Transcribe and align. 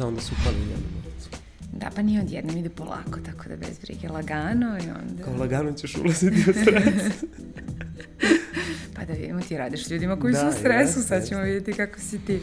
šta 0.00 0.06
onda 0.06 0.20
se 0.20 0.32
upali 0.40 0.60
jednom? 0.60 1.02
Da, 1.72 1.90
pa 1.96 2.02
nije 2.02 2.20
odjednom, 2.20 2.56
ide 2.56 2.68
polako, 2.68 3.20
tako 3.26 3.48
da 3.48 3.56
bez 3.56 3.78
brige, 3.82 4.08
lagano 4.08 4.78
i 4.78 4.88
onda... 5.00 5.24
Kao 5.24 5.36
lagano 5.36 5.72
ćeš 5.72 5.96
ulaziti 5.96 6.50
u 6.50 6.52
stres. 6.52 7.02
pa 8.96 9.04
da 9.04 9.12
vidimo, 9.12 9.40
ti 9.40 9.56
radiš 9.56 9.90
ljudima 9.90 10.20
koji 10.20 10.32
da, 10.32 10.40
su 10.40 10.48
u 10.48 10.52
stresu, 10.52 10.98
jest, 10.98 11.08
sad 11.08 11.28
ćemo 11.28 11.42
vidjeti 11.42 11.72
kako 11.72 12.00
si 12.00 12.18
ti. 12.18 12.40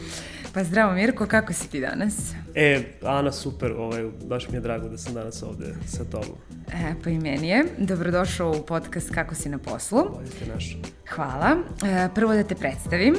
Pa 0.54 0.64
zdravo 0.64 0.92
Mirko, 0.92 1.26
kako 1.26 1.52
si 1.52 1.68
ti 1.68 1.80
danas? 1.80 2.32
E, 2.54 2.82
Ana, 3.02 3.32
super, 3.32 3.72
ovaj, 3.72 4.04
baš 4.24 4.48
mi 4.48 4.56
je 4.56 4.60
drago 4.60 4.88
da 4.88 4.98
sam 4.98 5.14
danas 5.14 5.42
ovde 5.42 5.74
sa 5.86 6.04
tobom. 6.04 6.36
E, 6.72 6.94
pa 7.04 7.10
i 7.10 7.18
meni 7.18 7.48
je. 7.48 7.64
Dobrodošao 7.78 8.50
u 8.50 8.66
podcast 8.66 9.10
Kako 9.14 9.34
si 9.34 9.48
na 9.48 9.58
poslu. 9.58 10.04
Bolje 10.14 10.30
te 10.30 10.52
našao. 10.54 10.80
Hvala. 11.08 11.56
E, 11.84 12.08
prvo 12.14 12.34
da 12.34 12.42
te 12.42 12.54
predstavim. 12.54 13.14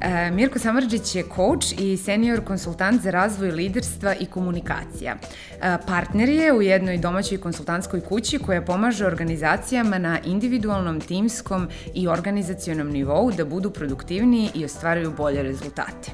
E, 0.00 0.30
Mirko 0.30 0.58
Samarđić 0.58 1.14
je 1.14 1.24
coach 1.36 1.80
i 1.80 1.96
senior 1.96 2.44
konsultant 2.44 3.02
za 3.02 3.10
razvoj 3.10 3.50
liderstva 3.50 4.14
i 4.20 4.26
komunikacija. 4.26 5.16
E, 5.62 5.76
partner 5.86 6.28
je 6.28 6.52
u 6.52 6.62
jednoj 6.62 6.98
domaćoj 6.98 7.38
konsultantskoj 7.38 8.00
kući 8.00 8.38
koja 8.38 8.62
pomaže 8.62 9.06
organizacijama 9.06 9.98
na 9.98 10.18
individualnom, 10.24 11.00
timskom 11.00 11.68
i 11.94 12.08
organizacionom 12.08 12.88
nivou 12.88 13.32
da 13.32 13.44
budu 13.44 13.70
produktivniji 13.70 14.50
i 14.54 14.64
ostvaruju 14.64 15.14
bolje 15.16 15.42
rezultate. 15.42 16.10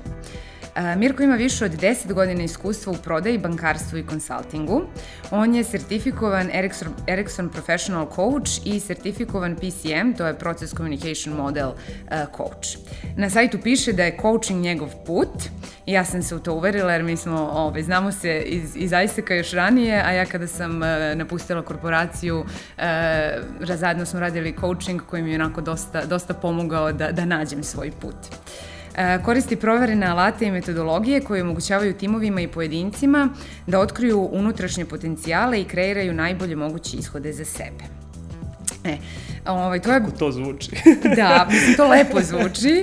Mirko 0.97 1.23
ima 1.23 1.35
više 1.35 1.65
od 1.65 1.71
10 1.71 2.13
godina 2.13 2.43
iskustva 2.43 2.93
u 2.93 2.97
prodaji, 2.97 3.39
bankarstvu 3.39 3.99
i 3.99 4.07
konsultingu. 4.07 4.83
On 5.31 5.55
je 5.55 5.65
sertifikovan 5.65 6.51
Ericsson, 6.53 6.89
Ericsson 7.07 7.49
Professional 7.49 8.07
Coach 8.15 8.51
i 8.65 8.81
sertifikovan 8.81 9.57
PCM, 9.57 10.13
to 10.19 10.27
je 10.27 10.39
Process 10.39 10.75
Communication 10.75 11.35
Model 11.35 11.71
Coach. 12.37 12.69
Na 13.17 13.31
sajtu 13.31 13.59
piše 13.63 13.93
da 13.93 14.05
je 14.05 14.17
coaching 14.23 14.63
njegov 14.63 14.89
put. 15.07 15.43
Ja 15.87 16.05
sam 16.05 16.23
se 16.23 16.35
u 16.35 16.39
to 16.39 16.55
uverila 16.55 16.93
jer 16.93 17.03
mi 17.03 17.17
smo, 17.17 17.37
ove, 17.37 17.51
ovaj, 17.51 17.83
znamo 17.83 18.13
se 18.13 18.43
iz, 18.47 18.77
iz 18.77 18.93
Isaaca 18.93 19.35
još 19.35 19.51
ranije, 19.51 20.03
a 20.07 20.13
ja 20.13 20.25
kada 20.27 20.47
sam 20.47 20.81
napustila 21.15 21.63
korporaciju, 21.63 22.45
zajedno 23.61 24.07
smo 24.07 24.21
radili 24.21 24.57
coaching 24.61 25.03
koji 25.11 25.23
mi 25.23 25.31
je 25.31 25.35
onako 25.35 25.61
dosta, 25.61 26.05
dosta 26.05 26.35
pomogao 26.35 26.93
da, 26.93 27.13
da 27.13 27.25
nađem 27.25 27.65
svoj 27.65 27.91
put. 27.91 28.17
E, 28.17 28.76
koristi 29.25 29.57
proverene 29.57 30.07
alate 30.07 30.47
i 30.47 30.51
metodologije 30.51 31.21
koje 31.21 31.43
omogućavaju 31.43 31.95
timovima 31.95 32.41
i 32.41 32.49
pojedincima 32.49 33.29
da 33.67 33.81
otkriju 33.81 34.29
unutrašnje 34.33 34.85
potencijale 34.85 35.61
i 35.61 35.65
kreiraju 35.65 36.15
najbolje 36.15 36.57
moguće 36.57 36.97
ishode 36.97 37.33
za 37.33 37.45
sebe. 37.45 37.85
E, 38.85 38.97
Ovaj, 39.49 39.81
to 39.81 39.93
je... 39.93 40.01
Kako 40.01 40.11
to 40.11 40.33
zvuči? 40.33 40.71
da, 41.17 41.47
mislim, 41.51 41.77
to 41.77 41.89
lepo 41.89 42.21
zvuči 42.21 42.83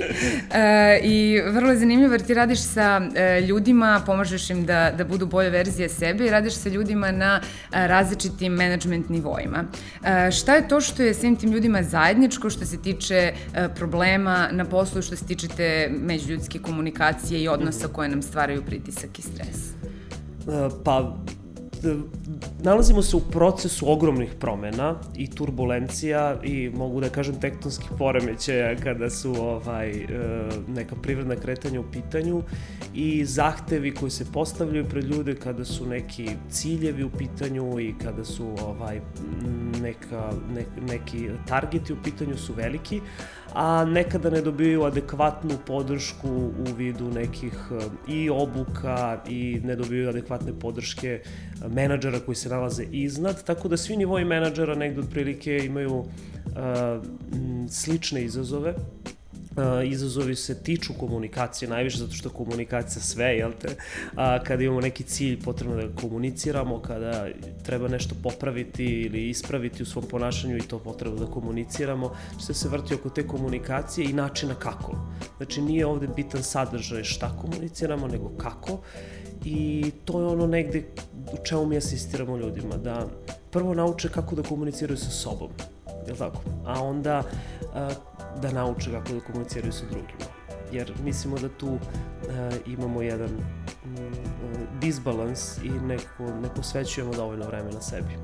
e, 0.54 1.00
i 1.02 1.40
vrlo 1.52 1.70
je 1.70 1.76
zanimljivo 1.76 2.12
jer 2.12 2.22
ti 2.22 2.34
radiš 2.34 2.62
sa 2.62 3.00
e, 3.14 3.40
ljudima, 3.40 4.02
pomažeš 4.06 4.50
im 4.50 4.66
da, 4.66 4.90
da 4.98 5.04
budu 5.04 5.26
bolje 5.26 5.50
verzije 5.50 5.88
sebe 5.88 6.26
i 6.26 6.30
radiš 6.30 6.54
sa 6.54 6.68
ljudima 6.68 7.12
na 7.12 7.40
e, 7.40 7.86
različitim 7.86 8.52
management 8.52 9.08
nivoima. 9.08 9.64
E, 10.04 10.30
šta 10.30 10.54
je 10.54 10.68
to 10.68 10.80
što 10.80 11.02
je 11.02 11.14
svim 11.14 11.36
tim 11.36 11.52
ljudima 11.52 11.82
zajedničko 11.82 12.50
što 12.50 12.66
se 12.66 12.82
tiče 12.82 13.32
e, 13.54 13.68
problema 13.74 14.48
na 14.52 14.64
poslu, 14.64 15.02
što 15.02 15.16
se 15.16 15.24
tiče 15.26 15.48
te 15.48 15.90
međuljudske 16.00 16.58
komunikacije 16.58 17.42
i 17.42 17.48
odnosa 17.48 17.88
koje 17.88 18.08
nam 18.08 18.22
stvaraju 18.22 18.62
pritisak 18.62 19.18
i 19.18 19.22
stres? 19.22 19.56
E, 20.48 20.68
pa, 20.84 21.16
nalazimo 22.62 23.02
se 23.02 23.16
u 23.16 23.20
procesu 23.20 23.92
ogromnih 23.92 24.34
promena 24.40 24.94
i 25.16 25.30
turbulencija 25.30 26.36
i 26.42 26.70
mogu 26.74 27.00
da 27.00 27.08
kažem 27.08 27.40
tektonskih 27.40 27.90
poremećaja 27.98 28.76
kada 28.76 29.10
su 29.10 29.34
ovaj 29.40 29.90
e, 29.90 30.06
neka 30.68 30.96
privredna 31.02 31.36
kretanja 31.36 31.80
u 31.80 31.90
pitanju 31.92 32.42
i 32.94 33.24
zahtevi 33.24 33.94
koji 33.94 34.10
se 34.10 34.32
postavljaju 34.32 34.88
pred 34.88 35.04
ljude 35.04 35.34
kada 35.34 35.64
su 35.64 35.86
neki 35.86 36.30
ciljevi 36.50 37.04
u 37.04 37.10
pitanju 37.10 37.80
i 37.80 37.94
kada 38.02 38.24
su 38.24 38.46
ovaj 38.62 39.00
neka 39.82 40.30
ne, 40.54 40.64
neki 40.92 41.28
targeti 41.48 41.92
u 41.92 41.96
pitanju 42.04 42.36
su 42.36 42.52
veliki 42.52 43.00
a 43.54 43.84
nekada 43.84 44.30
ne 44.30 44.40
dobiju 44.40 44.84
adekvatnu 44.84 45.54
podršku 45.66 46.28
u 46.28 46.74
vidu 46.76 47.10
nekih 47.10 47.54
e, 47.70 48.12
i 48.12 48.30
obuka 48.30 49.20
i 49.28 49.60
ne 49.64 49.76
dobiju 49.76 50.08
adekvatne 50.08 50.52
podrške 50.60 51.20
menadžera 51.68 52.20
koji 52.20 52.34
se 52.34 52.48
nalaze 52.48 52.84
iznad, 52.90 53.44
tako 53.44 53.68
da 53.68 53.76
svi 53.76 53.96
nivoji 53.96 54.24
menadžera 54.24 54.74
negde 54.74 55.00
otprilike 55.00 55.58
imaju 55.64 55.94
uh, 55.94 56.06
slične 57.70 58.24
izazove 58.24 58.74
Izazovi 59.84 60.36
se 60.36 60.62
tiču 60.62 60.92
komunikacije 61.00 61.68
najviše 61.68 61.98
zato 61.98 62.12
što 62.12 62.30
komunikacija 62.30 63.02
sve, 63.02 63.26
jel 63.26 63.52
te? 63.60 63.76
A, 64.16 64.42
kada 64.44 64.62
imamo 64.62 64.80
neki 64.80 65.04
cilj 65.04 65.40
potrebno 65.42 65.76
da 65.76 66.00
komuniciramo, 66.00 66.82
kada 66.82 67.28
treba 67.62 67.88
nešto 67.88 68.14
popraviti 68.22 68.84
ili 68.84 69.28
ispraviti 69.28 69.82
u 69.82 69.86
svom 69.86 70.04
ponašanju 70.10 70.56
i 70.56 70.60
to 70.68 70.78
potrebno 70.78 71.18
da 71.18 71.32
komuniciramo, 71.32 72.16
što 72.42 72.54
se 72.54 72.68
vrti 72.68 72.94
oko 72.94 73.10
te 73.10 73.26
komunikacije 73.26 74.10
i 74.10 74.12
načina 74.12 74.54
kako. 74.54 74.96
Znači 75.36 75.62
nije 75.62 75.86
ovde 75.86 76.08
bitan 76.16 76.42
sadržaj 76.42 77.04
šta 77.04 77.36
komuniciramo, 77.40 78.08
nego 78.08 78.28
kako 78.28 78.80
i 79.44 79.90
to 80.04 80.20
je 80.20 80.26
ono 80.26 80.46
negde 80.46 80.84
u 81.32 81.44
čemu 81.44 81.66
mi 81.66 81.76
asistiramo 81.76 82.36
ljudima, 82.36 82.76
da 82.76 83.06
prvo 83.50 83.74
nauče 83.74 84.08
kako 84.08 84.34
da 84.34 84.42
komuniciraju 84.42 84.96
sa 84.96 85.10
sobom, 85.10 85.48
je 86.06 86.12
li 86.12 86.18
tako? 86.18 86.40
A 86.66 86.82
onda 86.82 87.22
da 88.42 88.52
nauče 88.52 88.90
kako 88.90 89.12
da 89.12 89.20
komuniciraju 89.20 89.72
sa 89.72 89.84
drugima. 89.84 90.24
Jer 90.72 90.92
mislimo 91.04 91.38
da 91.38 91.48
tu 91.48 91.78
imamo 92.66 93.02
jedan 93.02 93.30
mm, 93.30 94.80
disbalans 94.80 95.58
i 95.58 95.70
neko, 95.70 96.24
ne 96.42 96.48
posvećujemo 96.56 97.14
dovoljno 97.14 97.46
vremena 97.46 97.80
sebi. 97.80 98.18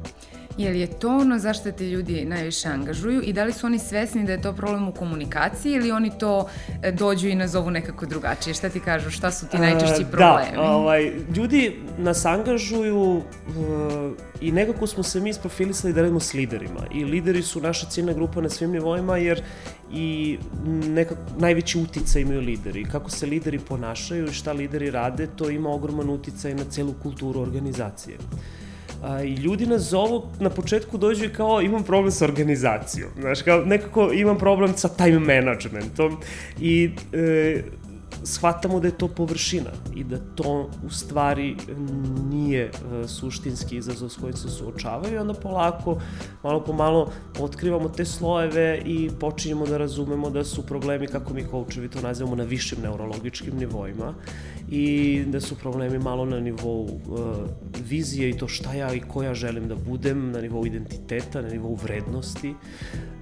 Je 0.58 0.70
li 0.70 0.80
je 0.80 0.86
to 0.86 1.08
ono 1.08 1.38
zašto 1.38 1.72
te 1.72 1.84
ljudi 1.84 2.24
najviše 2.24 2.68
angažuju 2.68 3.22
i 3.22 3.32
da 3.32 3.44
li 3.44 3.52
su 3.52 3.66
oni 3.66 3.78
svesni 3.78 4.24
da 4.24 4.32
je 4.32 4.42
to 4.42 4.52
problem 4.52 4.88
u 4.88 4.92
komunikaciji 4.92 5.72
ili 5.72 5.92
oni 5.92 6.10
to 6.18 6.48
e, 6.82 6.92
dođu 6.92 7.28
i 7.28 7.34
nazovu 7.34 7.70
nekako 7.70 8.06
drugačije? 8.06 8.54
Šta 8.54 8.68
ti 8.68 8.80
kažu, 8.80 9.10
šta 9.10 9.30
su 9.30 9.46
ti 9.46 9.58
najčešći 9.58 10.04
da, 10.04 10.10
problemi? 10.10 10.56
Da, 10.56 10.62
ovaj, 10.62 11.12
ljudi 11.36 11.76
nas 11.98 12.24
angažuju 12.24 13.16
uh, 13.16 13.22
i 14.40 14.52
nekako 14.52 14.86
smo 14.86 15.02
se 15.02 15.20
mi 15.20 15.30
isprofilisali 15.30 15.92
da 15.92 16.00
radimo 16.00 16.20
s 16.20 16.34
liderima 16.34 16.86
i 16.94 17.04
lideri 17.04 17.42
su 17.42 17.60
naša 17.60 17.86
ciljna 17.86 18.12
grupa 18.12 18.40
na 18.40 18.48
svim 18.48 18.70
nivoima 18.70 19.16
jer 19.16 19.42
i 19.92 20.38
nekako 20.66 21.20
najveći 21.38 21.78
uticaj 21.78 22.22
imaju 22.22 22.40
lideri. 22.40 22.84
Kako 22.84 23.10
se 23.10 23.26
lideri 23.26 23.58
ponašaju 23.58 24.26
i 24.26 24.32
šta 24.32 24.52
lideri 24.52 24.90
rade, 24.90 25.26
to 25.36 25.50
ima 25.50 25.70
ogroman 25.70 26.10
uticaj 26.10 26.54
na 26.54 26.64
celu 26.64 26.94
kulturu 27.02 27.40
organizacije. 27.40 28.16
A, 29.02 29.22
I 29.22 29.34
ljudi 29.34 29.66
nas 29.66 29.82
zovu, 29.82 30.22
na 30.40 30.50
početku 30.50 30.98
dođu 30.98 31.24
i 31.24 31.32
kao 31.32 31.62
imam 31.62 31.84
problem 31.84 32.10
sa 32.10 32.24
organizacijom. 32.24 33.10
Znaš, 33.20 33.42
kao 33.42 33.64
nekako 33.64 34.12
imam 34.12 34.38
problem 34.38 34.76
sa 34.76 34.88
time 34.88 35.18
managementom 35.18 36.16
i 36.60 36.90
e, 37.12 37.62
shvatamo 38.24 38.80
da 38.80 38.88
je 38.88 38.98
to 38.98 39.08
površina 39.08 39.70
i 39.94 40.04
da 40.04 40.18
to 40.34 40.70
u 40.86 40.90
stvari 40.90 41.56
nije 42.30 42.64
e, 42.64 43.08
suštinski 43.08 43.76
izazov 43.76 44.08
s 44.08 44.16
kojim 44.16 44.36
se 44.36 44.48
suočavaju 44.48 45.14
i 45.14 45.18
onda 45.18 45.34
polako, 45.34 46.00
malo 46.42 46.64
po 46.64 46.72
malo 46.72 47.12
otkrivamo 47.38 47.88
te 47.88 48.04
slojeve 48.04 48.82
i 48.84 49.10
počinjemo 49.20 49.66
da 49.66 49.78
razumemo 49.78 50.30
da 50.30 50.44
su 50.44 50.66
problemi, 50.66 51.06
kako 51.06 51.34
mi 51.34 51.44
koučevi 51.44 51.88
to 51.88 52.00
nazivamo, 52.00 52.36
na 52.36 52.44
višim 52.44 52.78
neurologičkim 52.82 53.56
nivoima 53.56 54.14
i 54.70 55.24
da 55.26 55.40
su 55.40 55.54
problemi 55.54 55.98
malo 55.98 56.24
na 56.24 56.40
nivou 56.40 56.82
uh, 56.82 56.90
vizije 57.88 58.30
i 58.30 58.38
to 58.38 58.48
šta 58.48 58.74
ja 58.74 58.94
i 58.94 59.00
ko 59.00 59.22
ja 59.22 59.34
želim 59.34 59.68
da 59.68 59.74
budem, 59.74 60.30
na 60.32 60.40
nivou 60.40 60.66
identiteta, 60.66 61.42
na 61.42 61.48
nivou 61.48 61.74
vrednosti 61.74 62.54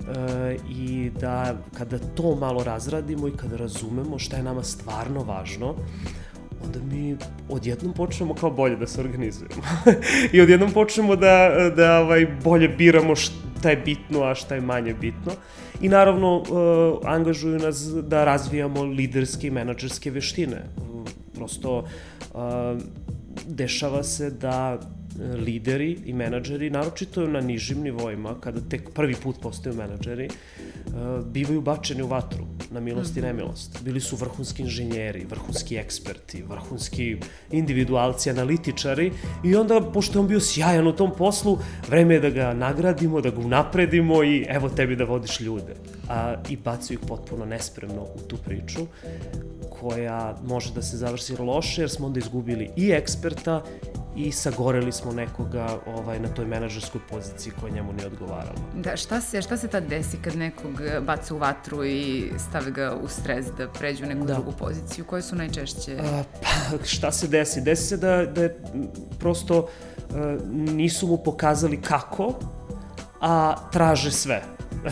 uh, 0.09 0.71
i 0.71 1.11
da 1.21 1.57
kada 1.79 1.99
to 1.99 2.35
malo 2.35 2.65
razradimo 2.65 3.29
i 3.29 3.37
kada 3.37 3.57
razumemo 3.57 4.19
šta 4.19 4.37
je 4.37 4.43
nama 4.43 4.63
stvarno 4.63 5.23
važno, 5.23 5.75
onda 6.67 6.79
mi 6.95 7.17
odjednom 7.49 7.95
počnemo 7.95 8.35
kao 8.35 8.51
bolje 8.51 8.77
da 8.77 8.87
se 8.87 9.01
organizujemo. 9.01 9.63
I 10.33 10.41
odjednom 10.41 10.73
počnemo 10.73 11.17
da, 11.17 11.71
da 11.77 12.01
ovaj, 12.01 12.27
bolje 12.45 12.69
biramo 12.69 13.17
šta 13.17 13.71
je 13.71 13.77
bitno, 13.77 14.23
a 14.23 14.35
šta 14.35 14.55
je 14.55 14.61
manje 14.61 14.95
bitno. 14.95 15.33
I 15.81 15.89
naravno, 15.89 16.37
uh, 16.37 16.99
angažuju 17.05 17.59
nas 17.59 17.83
da 18.03 18.25
razvijamo 18.25 18.83
liderske 18.83 19.47
i 19.47 19.51
menadžerske 19.51 20.11
veštine 20.11 20.65
prosto 21.35 21.79
uh, 21.79 22.41
dešava 23.47 24.03
se 24.03 24.31
da 24.31 24.81
lideri 25.19 25.99
i 26.05 26.13
menadžeri, 26.13 26.71
naročito 26.71 27.27
na 27.27 27.41
nižim 27.41 27.83
nivoima, 27.83 28.35
kada 28.41 28.61
tek 28.61 28.91
prvi 28.95 29.15
put 29.15 29.41
postaju 29.43 29.77
menadžeri, 29.77 30.29
bivaju 31.25 31.61
bačeni 31.61 32.03
u 32.03 32.07
vatru, 32.07 32.47
na 32.71 32.81
milost 32.81 33.17
i 33.17 33.21
mhm. 33.21 33.27
nemilost. 33.27 33.83
Bili 33.85 34.01
su 34.01 34.17
vrhunski 34.17 34.63
inženjeri, 34.63 35.27
vrhunski 35.31 35.77
eksperti, 35.77 36.43
vrhunski 36.43 37.17
individualci, 37.51 38.31
analitičari 38.31 39.13
i 39.45 39.57
onda, 39.57 39.81
pošto 39.95 40.19
je 40.19 40.21
on 40.21 40.29
bio 40.29 40.41
sjajan 40.41 40.87
u 40.87 40.93
tom 40.93 41.13
poslu, 41.19 41.59
vreme 41.89 42.15
je 42.15 42.21
da 42.21 42.31
ga 42.31 42.55
nagradimo, 42.55 43.21
da 43.21 43.31
ga 43.31 43.41
unapredimo 43.41 44.23
i 44.25 44.45
evo 44.49 44.69
tebi 44.69 44.97
da 44.97 45.05
vodiš 45.05 45.41
ljude. 45.41 45.75
A, 46.09 46.35
I 46.49 46.57
bacaju 46.57 46.99
ih 46.99 47.07
potpuno 47.09 47.45
nespremno 47.45 48.03
u 48.03 48.21
tu 48.29 48.37
priču 48.37 48.87
koja 49.81 50.37
može 50.45 50.75
da 50.75 50.83
se 50.83 50.97
završi 50.97 51.37
loše, 51.39 51.83
jer 51.83 51.91
smo 51.91 52.07
onda 52.07 52.19
izgubili 52.19 52.71
i 52.77 52.91
eksperta 52.91 53.63
i 54.17 54.33
sagoreli 54.33 54.93
smo 54.93 55.13
nekoga 55.13 55.79
ovaj, 55.87 56.21
na 56.21 56.29
toj 56.29 56.47
menadžerskoj 56.47 57.01
poziciji 57.11 57.53
koja 57.61 57.73
njemu 57.73 57.93
ne 57.93 58.07
odgovarala. 58.07 58.61
Da, 58.75 58.97
šta 58.97 59.21
se, 59.21 59.43
šta 59.43 59.57
se 59.57 59.69
tad 59.69 59.85
desi 59.85 60.17
kad 60.23 60.37
nekog 60.37 60.81
baca 61.03 61.35
u 61.35 61.39
vatru 61.39 61.85
i 61.85 62.31
stavi 62.49 62.71
ga 62.71 62.97
u 63.03 63.09
stres 63.09 63.47
da 63.59 63.69
pređe 63.69 64.05
u 64.05 64.09
neku 64.09 64.25
da. 64.27 64.35
drugu 64.35 64.53
poziciju? 64.53 65.05
Koje 65.05 65.23
su 65.23 65.37
najčešće? 65.37 65.99
A, 66.01 66.23
pa, 66.43 66.85
šta 66.95 67.13
se 67.13 67.29
desi? 67.29 67.61
Desi 67.61 67.83
se 67.83 67.97
da, 67.97 68.25
da 68.25 68.43
je 68.43 68.61
prosto 69.19 69.69
a, 70.15 70.37
nisu 70.51 71.07
mu 71.07 71.17
pokazali 71.17 71.81
kako, 71.81 72.35
a 73.21 73.55
traže 73.73 74.11
sve. 74.11 74.43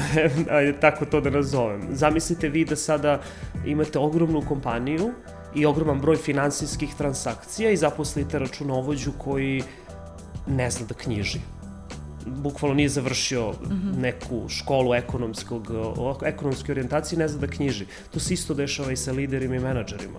Ajde, 0.51 0.81
tako 0.81 1.05
to 1.05 1.21
da 1.21 1.31
nazovem. 1.31 1.89
Zamislite 1.93 2.49
vi 2.49 2.65
da 2.65 2.77
sada 2.77 3.21
imate 3.67 3.99
ogromnu 3.99 4.43
kompaniju 4.49 5.13
i 5.57 5.67
ogroman 5.67 6.01
broj 6.01 6.17
finansijskih 6.17 6.95
transakcija 6.95 7.71
i 7.71 7.77
zaposlite 7.77 8.39
računovođu 8.39 9.13
koji 9.19 9.63
ne 10.47 10.71
zna 10.71 10.87
da 10.87 10.95
knjiži. 10.95 11.39
Bukvalno 12.27 12.75
nije 12.75 12.89
završio 12.89 13.51
mm 13.51 13.55
-hmm. 13.65 14.01
neku 14.01 14.49
školu 14.49 14.95
ekonomskog, 14.95 15.67
ekonomske 16.25 16.73
orijentacije, 16.73 17.19
ne 17.19 17.29
zna 17.29 17.41
da 17.41 17.47
knjiži. 17.47 17.87
To 18.11 18.21
se 18.21 18.35
isto 18.35 18.55
dešava 18.55 18.93
i 18.93 18.97
sa 18.97 19.13
liderima 19.13 19.57
i 19.57 19.61
menadžerima. 19.61 20.19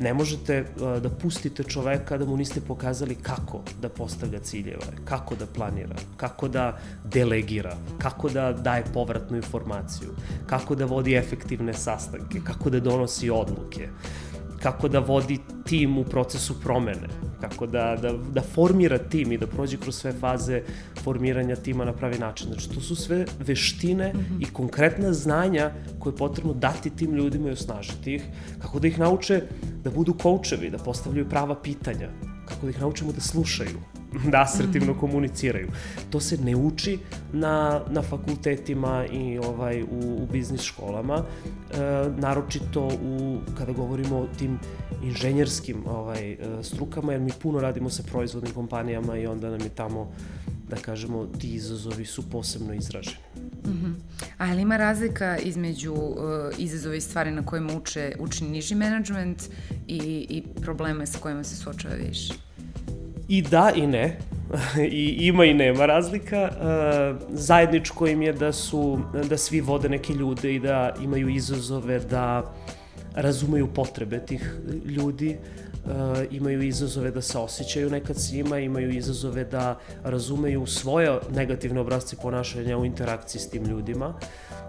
Ne 0.00 0.14
možete 0.14 0.60
uh, 0.60 1.02
da 1.02 1.10
pustite 1.10 1.64
čoveka 1.64 2.18
da 2.18 2.24
mu 2.24 2.36
niste 2.36 2.60
pokazali 2.60 3.14
kako 3.14 3.60
da 3.80 3.88
postavlja 3.88 4.38
ciljeve, 4.38 4.86
kako 5.04 5.34
da 5.34 5.46
planira, 5.46 5.96
kako 6.16 6.48
da 6.48 6.78
delegira, 7.04 7.76
kako 7.98 8.28
da 8.28 8.52
daje 8.52 8.84
povratnu 8.94 9.36
informaciju, 9.36 10.10
kako 10.46 10.74
da 10.74 10.84
vodi 10.84 11.14
efektivne 11.14 11.74
sastanke, 11.74 12.40
kako 12.44 12.70
da 12.70 12.80
donosi 12.80 13.30
odluke 13.30 13.88
kako 14.62 14.88
da 14.88 14.98
vodi 14.98 15.38
tim 15.66 15.98
u 15.98 16.04
procesu 16.04 16.60
promene, 16.60 17.08
kako 17.40 17.66
da, 17.66 17.96
da, 18.02 18.12
da 18.12 18.40
formira 18.40 18.98
tim 18.98 19.32
i 19.32 19.38
da 19.38 19.46
prođe 19.46 19.76
kroz 19.76 19.96
sve 19.96 20.12
faze 20.12 20.62
formiranja 21.02 21.56
tima 21.56 21.84
na 21.84 21.92
pravi 21.92 22.18
način. 22.18 22.46
Znači, 22.46 22.70
to 22.70 22.80
su 22.80 22.96
sve 22.96 23.24
veštine 23.38 24.12
mm 24.12 24.18
-hmm. 24.18 24.42
i 24.42 24.52
konkretna 24.52 25.12
znanja 25.12 25.70
koje 25.98 26.12
je 26.12 26.16
potrebno 26.16 26.52
dati 26.52 26.90
tim 26.90 27.14
ljudima 27.14 27.48
i 27.48 27.52
osnažiti 27.52 28.14
ih, 28.14 28.22
kako 28.58 28.78
da 28.78 28.88
ih 28.88 28.98
nauče 28.98 29.42
da 29.84 29.90
budu 29.90 30.14
koučevi, 30.14 30.70
da 30.70 30.78
postavljaju 30.78 31.28
prava 31.28 31.54
pitanja, 31.62 32.08
kako 32.54 32.66
da 32.66 32.70
ih 32.70 32.80
naučimo 32.80 33.12
da 33.12 33.20
slušaju, 33.20 33.78
da 34.32 34.42
asertivno 34.42 34.94
-hmm. 34.94 35.00
komuniciraju. 35.00 35.68
To 36.10 36.20
se 36.20 36.36
ne 36.36 36.56
uči 36.56 36.98
na, 37.32 37.80
na 37.90 38.02
fakultetima 38.02 39.06
i 39.06 39.38
ovaj, 39.38 39.82
u, 39.82 40.22
u 40.22 40.26
biznis 40.32 40.60
školama, 40.60 41.22
e, 41.22 41.76
naročito 42.16 42.86
u, 42.86 43.38
kada 43.58 43.72
govorimo 43.72 44.18
o 44.18 44.26
tim 44.38 44.58
inženjerskim 45.02 45.86
ovaj, 45.86 46.32
e, 46.32 46.38
strukama, 46.62 47.12
jer 47.12 47.20
mi 47.20 47.30
puno 47.42 47.60
radimo 47.60 47.90
sa 47.90 48.02
proizvodnim 48.02 48.54
kompanijama 48.54 49.16
i 49.16 49.26
onda 49.26 49.50
nam 49.50 49.60
je 49.60 49.68
tamo 49.68 50.10
da 50.68 50.76
kažemo, 50.76 51.26
ti 51.26 51.54
izazovi 51.54 52.04
su 52.04 52.30
posebno 52.30 52.74
izraženi. 52.74 53.31
A 54.38 54.46
je 54.46 54.54
li 54.54 54.62
ima 54.62 54.76
razlika 54.76 55.38
između 55.38 55.92
uh, 55.92 56.16
izazova 56.58 56.94
i 56.94 57.00
stvari 57.00 57.30
na 57.30 57.46
kojima 57.46 57.76
uče, 57.76 58.12
uči 58.18 58.44
niži 58.44 58.74
menadžment 58.74 59.42
i, 59.86 60.26
i 60.28 60.42
probleme 60.62 61.06
sa 61.06 61.18
kojima 61.18 61.44
se 61.44 61.56
suočava 61.56 61.94
više? 61.94 62.34
I 63.28 63.42
da 63.42 63.72
i 63.76 63.86
ne. 63.86 64.18
I 64.90 65.16
ima 65.20 65.44
i 65.44 65.54
nema 65.54 65.86
razlika. 65.86 66.50
Uh, 66.52 67.28
zajedničko 67.38 68.06
im 68.06 68.22
je 68.22 68.32
da 68.32 68.52
su, 68.52 69.00
da 69.28 69.36
svi 69.36 69.60
vode 69.60 69.88
neke 69.88 70.12
ljude 70.12 70.54
i 70.54 70.60
da 70.60 70.94
imaju 71.02 71.28
izazove 71.28 71.98
da 71.98 72.54
razumeju 73.14 73.66
potrebe 73.66 74.18
tih 74.18 74.54
ljudi, 74.86 75.28
uh, 75.28 75.61
imaju 76.30 76.62
izazove 76.62 77.10
da 77.10 77.20
se 77.22 77.38
osjećaju 77.38 77.90
nekad 77.90 78.16
s 78.16 78.32
njima, 78.32 78.58
imaju 78.58 78.90
izazove 78.90 79.44
da 79.44 79.78
razumeju 80.04 80.66
svoje 80.66 81.18
negativne 81.34 81.80
obrazce 81.80 82.16
ponašanja 82.22 82.78
u 82.78 82.84
interakciji 82.84 83.40
s 83.40 83.50
tim 83.50 83.64
ljudima. 83.64 84.14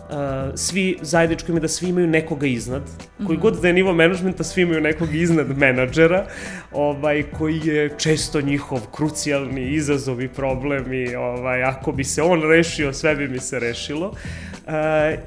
Uh, 0.04 0.18
svi, 0.56 0.98
zajedničko 1.02 1.52
im 1.52 1.58
je 1.58 1.62
da 1.62 1.68
svi 1.68 1.90
imaju 1.90 2.08
nekoga 2.08 2.48
iznad, 2.48 2.84
koji 3.18 3.38
mm 3.38 3.40
-hmm. 3.40 3.42
god 3.42 3.62
da 3.62 3.68
je 3.68 3.74
nivo 3.74 3.94
menadžmenta, 3.94 4.44
svi 4.44 4.62
imaju 4.62 4.82
nekog 4.82 5.16
iznad 5.16 5.58
menadžera, 5.58 6.26
ovaj, 6.72 7.24
koji 7.38 7.62
je 7.66 7.90
često 7.98 8.42
njihov 8.42 8.80
krucijalni 8.92 9.74
izazov 9.74 10.22
i 10.22 10.28
problem 10.28 10.94
i 10.94 11.16
ovaj, 11.16 11.64
ako 11.64 11.92
bi 11.92 12.04
se 12.04 12.22
on 12.22 12.42
rešio, 12.42 12.94
sve 12.94 13.16
bi 13.16 13.28
mi 13.28 13.40
se 13.40 13.60
rešilo. 13.60 14.08
Uh, 14.08 14.53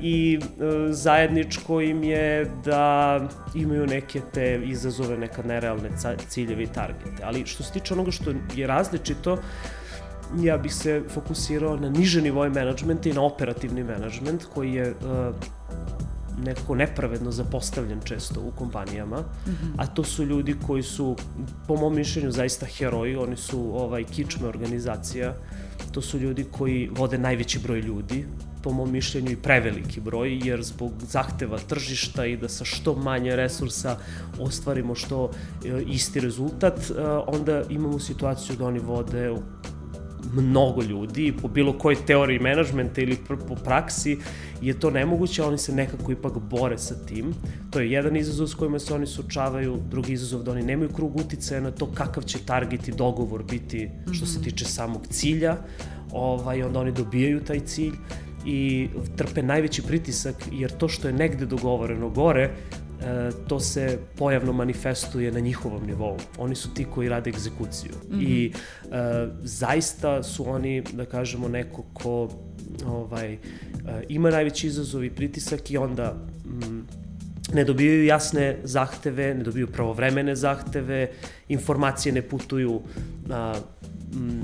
I 0.00 0.38
uh, 0.38 0.65
zajedničko 0.91 1.81
im 1.81 2.05
je 2.05 2.50
da 2.65 3.21
imaju 3.55 3.87
neke 3.87 4.21
te 4.35 4.61
izazove, 4.65 5.19
neka 5.19 5.43
nerealne 5.43 5.91
ciljeve 6.29 6.62
i 6.62 6.67
targete. 6.67 7.23
Ali 7.23 7.47
što 7.47 7.62
se 7.62 7.73
tiče 7.73 7.94
onoga 7.94 8.11
što 8.11 8.33
je 8.55 8.67
različito, 8.67 9.38
ja 10.38 10.59
bih 10.59 10.75
se 10.75 11.03
fokusirao 11.09 11.77
na 11.77 11.91
niže 11.91 12.23
nivoje 12.23 12.50
menadžmenta 12.50 13.09
i 13.09 13.12
na 13.12 13.23
operativni 13.23 13.85
menadžment 13.85 14.44
koji 14.55 14.73
je 14.73 14.91
uh, 14.91 15.35
nekako 16.44 16.75
nepravedno 16.75 17.31
zapostavljen 17.31 18.00
često 18.05 18.41
u 18.41 18.50
kompanijama, 18.50 19.21
mm 19.21 19.50
-hmm. 19.50 19.75
a 19.77 19.87
to 19.87 20.05
su 20.05 20.25
ljudi 20.25 20.56
koji 20.67 20.83
su, 20.83 21.17
po 21.69 21.77
mom 21.77 21.94
mišljenju, 21.94 22.31
zaista 22.31 22.67
heroji, 22.67 23.17
oni 23.17 23.37
su 23.37 23.71
ovaj, 23.75 24.05
kičme 24.05 24.49
organizacija, 24.49 25.35
to 25.93 26.03
su 26.03 26.19
ljudi 26.19 26.44
koji 26.50 26.91
vode 26.93 27.19
najveći 27.19 27.59
broj 27.59 27.81
ljudi, 27.81 28.27
po 28.66 28.72
mom 28.72 28.92
mišljenju 28.92 29.30
i 29.30 29.36
preveliki 29.36 30.00
broj, 30.00 30.40
jer 30.44 30.62
zbog 30.62 30.92
zahteva 31.06 31.58
tržišta 31.58 32.24
i 32.26 32.36
da 32.36 32.48
sa 32.48 32.64
što 32.64 32.94
manje 32.94 33.36
resursa 33.36 33.96
ostvarimo 34.40 34.94
što 34.94 35.30
e, 35.30 35.82
isti 35.86 36.20
rezultat, 36.20 36.90
e, 36.90 37.02
onda 37.26 37.62
imamo 37.70 37.98
situaciju 37.98 38.56
da 38.56 38.66
oni 38.66 38.78
vode 38.78 39.30
mnogo 40.34 40.82
ljudi 40.82 41.32
po 41.42 41.48
bilo 41.48 41.78
kojoj 41.78 42.06
teoriji 42.06 42.38
menadžmenta 42.38 43.00
ili 43.00 43.18
po 43.48 43.54
praksi 43.54 44.18
je 44.62 44.80
to 44.80 44.90
nemoguće, 44.90 45.42
oni 45.42 45.58
se 45.58 45.72
nekako 45.72 46.12
ipak 46.12 46.38
bore 46.38 46.78
sa 46.78 46.94
tim. 47.06 47.34
To 47.70 47.80
je 47.80 47.92
jedan 47.92 48.16
izazov 48.16 48.46
s 48.46 48.54
kojima 48.54 48.78
se 48.78 48.94
oni 48.94 49.06
suočavaju, 49.06 49.78
drugi 49.90 50.12
izazov 50.12 50.42
da 50.42 50.50
oni 50.52 50.62
nemaju 50.62 50.90
krug 50.90 51.16
uticaja 51.16 51.60
na 51.60 51.70
to 51.70 51.86
kakav 51.94 52.22
će 52.22 52.38
target 52.38 52.88
i 52.88 52.92
dogovor 52.92 53.44
biti 53.50 53.90
što 54.12 54.26
se 54.26 54.38
mhm. 54.38 54.48
tiče 54.48 54.64
samog 54.64 55.06
cilja, 55.06 55.56
ovaj, 56.12 56.62
onda 56.62 56.80
oni 56.80 56.92
dobijaju 56.92 57.44
taj 57.44 57.60
cilj 57.60 57.94
i 58.47 58.88
trpe 59.17 59.43
najveći 59.43 59.83
pritisak 59.83 60.35
jer 60.53 60.71
to 60.71 60.88
što 60.88 61.09
je 61.09 61.15
negde 61.15 61.47
dogovoreno 61.47 62.09
gore 62.09 62.43
e, 62.43 63.31
to 63.49 63.61
se 63.61 63.99
pojavno 64.17 64.53
manifestuje 64.53 65.33
na 65.33 65.41
njihovom 65.41 65.87
nivou. 65.87 66.17
Oni 66.38 66.55
su 66.55 66.75
ti 66.75 66.85
koji 66.85 67.09
rade 67.09 67.31
egzekuciju. 67.31 67.93
Mm 68.11 68.15
-hmm. 68.15 68.23
I 68.23 68.47
e, 68.47 69.29
zaista 69.43 70.23
su 70.23 70.50
oni, 70.50 70.83
da 70.93 71.05
kažemo, 71.05 71.49
neko 71.49 71.85
ko 71.93 72.29
ovaj, 72.87 73.33
e, 73.33 73.38
ima 74.09 74.31
najveći 74.31 74.67
izazov 74.67 75.05
i 75.05 75.11
pritisak 75.11 75.71
i 75.71 75.76
onda 75.76 76.17
mm, 76.45 76.81
ne 77.55 77.65
dobijaju 77.65 78.05
jasne 78.05 78.57
zahteve, 78.65 79.35
ne 79.35 79.43
dobiju 79.43 79.67
pravovremene 79.67 80.37
zahteve, 80.37 81.11
informacije 81.49 82.12
ne 82.12 82.23
putuju 82.23 82.81
m, 83.26 83.31